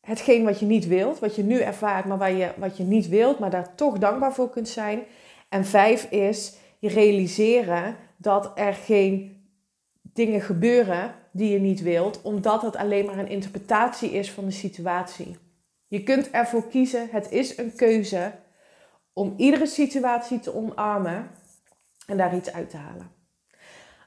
hetgeen 0.00 0.44
wat 0.44 0.60
je 0.60 0.66
niet 0.66 0.86
wilt, 0.86 1.18
wat 1.18 1.36
je 1.36 1.42
nu 1.42 1.60
ervaart, 1.60 2.04
maar 2.04 2.18
waar 2.18 2.32
je, 2.32 2.48
wat 2.56 2.76
je 2.76 2.84
niet 2.84 3.08
wilt, 3.08 3.38
maar 3.38 3.50
daar 3.50 3.74
toch 3.74 3.98
dankbaar 3.98 4.32
voor 4.32 4.50
kunt 4.50 4.68
zijn. 4.68 5.02
En 5.48 5.64
vijf 5.64 6.10
is 6.10 6.54
je 6.78 6.88
realiseren 6.88 7.96
dat 8.20 8.52
er 8.54 8.74
geen 8.74 9.44
dingen 10.02 10.40
gebeuren 10.40 11.14
die 11.32 11.52
je 11.52 11.58
niet 11.58 11.82
wilt, 11.82 12.22
omdat 12.22 12.62
het 12.62 12.76
alleen 12.76 13.06
maar 13.06 13.18
een 13.18 13.28
interpretatie 13.28 14.10
is 14.10 14.30
van 14.30 14.44
de 14.44 14.50
situatie. 14.50 15.36
Je 15.86 16.02
kunt 16.02 16.30
ervoor 16.30 16.68
kiezen, 16.68 17.08
het 17.10 17.30
is 17.30 17.58
een 17.58 17.74
keuze 17.74 18.32
om 19.12 19.34
iedere 19.36 19.66
situatie 19.66 20.40
te 20.40 20.54
omarmen 20.54 21.30
en 22.06 22.16
daar 22.16 22.36
iets 22.36 22.52
uit 22.52 22.70
te 22.70 22.76
halen. 22.76 23.10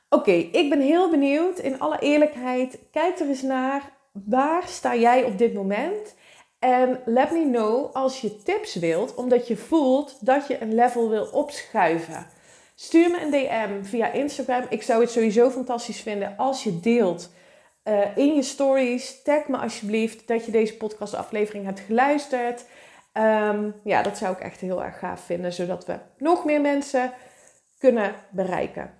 Oké, 0.10 0.32
ik 0.32 0.69
ben 0.69 0.82
heel 0.82 1.10
benieuwd. 1.10 1.60
In 1.60 1.80
alle 1.80 1.99
eerlijkheid, 1.99 2.80
kijk 2.91 3.19
er 3.19 3.28
eens 3.28 3.41
naar. 3.41 3.91
Waar 4.12 4.67
sta 4.67 4.95
jij 4.95 5.23
op 5.23 5.38
dit 5.38 5.54
moment? 5.54 6.15
En 6.60 7.02
let 7.06 7.32
me 7.32 7.49
know 7.52 7.95
als 7.95 8.21
je 8.21 8.38
tips 8.43 8.76
wilt, 8.76 9.15
omdat 9.15 9.47
je 9.47 9.58
voelt 9.58 10.26
dat 10.26 10.47
je 10.47 10.62
een 10.62 10.76
level 10.76 11.10
wil 11.10 11.26
opschuiven. 11.26 12.28
Stuur 12.76 13.10
me 13.12 13.22
een 13.22 13.32
DM 13.32 13.84
via 13.84 14.12
Instagram. 14.12 14.66
Ik 14.70 14.84
zou 14.84 15.02
het 15.02 15.12
sowieso 15.12 15.50
fantastisch 15.50 16.02
vinden 16.02 16.34
als 16.38 16.64
je 16.64 16.80
deelt 16.80 17.32
uh, 17.84 18.18
in 18.18 18.36
je 18.36 18.44
stories. 18.44 19.22
Tag 19.22 19.48
me 19.48 19.58
alsjeblieft 19.58 20.28
dat 20.28 20.46
je 20.46 20.52
deze 20.52 20.78
podcastaflevering 20.78 21.66
hebt 21.66 21.80
geluisterd. 21.80 22.66
Um, 23.14 23.76
ja, 23.84 24.02
dat 24.02 24.18
zou 24.18 24.34
ik 24.34 24.40
echt 24.40 24.60
heel 24.60 24.84
erg 24.84 25.00
gaaf 25.00 25.26
vinden, 25.26 25.54
zodat 25.54 25.86
we 25.86 25.98
nog 26.18 26.46
meer 26.46 26.62
mensen 26.62 27.12
kunnen 27.78 28.16
bereiken. 28.30 28.94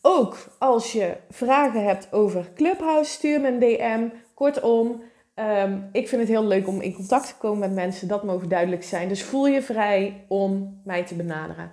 Ook 0.00 0.36
als 0.58 0.92
je 0.92 1.16
vragen 1.30 1.84
hebt 1.84 2.12
over 2.12 2.50
Clubhouse, 2.54 3.10
stuur 3.10 3.40
me 3.40 3.48
een 3.48 3.58
DM. 3.58 4.08
Kortom, 4.34 5.02
um, 5.34 5.88
ik 5.92 6.08
vind 6.08 6.20
het 6.20 6.30
heel 6.30 6.44
leuk 6.44 6.68
om 6.68 6.80
in 6.80 6.94
contact 6.94 7.26
te 7.26 7.36
komen 7.36 7.58
met 7.58 7.72
mensen. 7.72 8.08
Dat 8.08 8.24
mogen 8.24 8.48
duidelijk 8.48 8.84
zijn. 8.84 9.08
Dus 9.08 9.22
voel 9.22 9.46
je 9.46 9.62
vrij 9.62 10.24
om 10.28 10.80
mij 10.84 11.04
te 11.04 11.14
benaderen. 11.14 11.70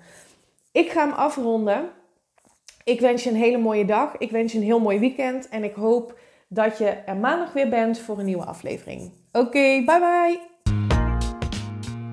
Ik 0.71 0.91
ga 0.91 1.05
hem 1.05 1.13
afronden. 1.13 1.89
Ik 2.83 2.99
wens 2.99 3.23
je 3.23 3.29
een 3.29 3.35
hele 3.35 3.57
mooie 3.57 3.85
dag. 3.85 4.17
Ik 4.17 4.31
wens 4.31 4.51
je 4.51 4.57
een 4.57 4.63
heel 4.63 4.79
mooi 4.79 4.99
weekend. 4.99 5.49
En 5.49 5.63
ik 5.63 5.73
hoop 5.73 6.19
dat 6.47 6.77
je 6.77 6.85
er 6.85 7.15
maandag 7.15 7.53
weer 7.53 7.69
bent 7.69 7.99
voor 7.99 8.19
een 8.19 8.25
nieuwe 8.25 8.45
aflevering. 8.45 9.11
Oké, 9.31 9.83
bye 9.85 9.99
bye. 9.99 10.39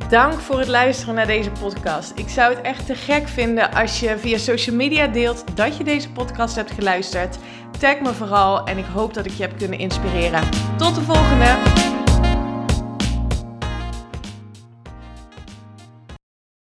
Dank 0.09 0.33
voor 0.33 0.59
het 0.59 0.69
luisteren 0.69 1.15
naar 1.15 1.27
deze 1.27 1.51
podcast. 1.51 2.19
Ik 2.19 2.29
zou 2.29 2.55
het 2.55 2.65
echt 2.65 2.87
te 2.87 2.95
gek 2.95 3.29
vinden 3.29 3.73
als 3.73 4.01
je 4.01 4.19
via 4.19 4.39
social 4.39 4.77
media 4.77 5.07
deelt 5.07 5.57
dat 5.57 5.77
je 5.77 5.85
deze 5.85 6.13
podcast 6.13 6.57
hebt 6.57 6.71
geluisterd. 6.71 7.39
Tag 7.79 8.01
me 8.01 8.13
vooral 8.13 8.67
en 8.67 8.79
ik 8.79 8.85
hoop 8.85 9.15
dat 9.15 9.27
ik 9.27 9.33
je 9.33 9.43
heb 9.43 9.59
kunnen 9.59 9.79
inspireren. 9.79 10.43
Tot 10.77 10.95
de 10.95 11.01
volgende! 11.01 11.88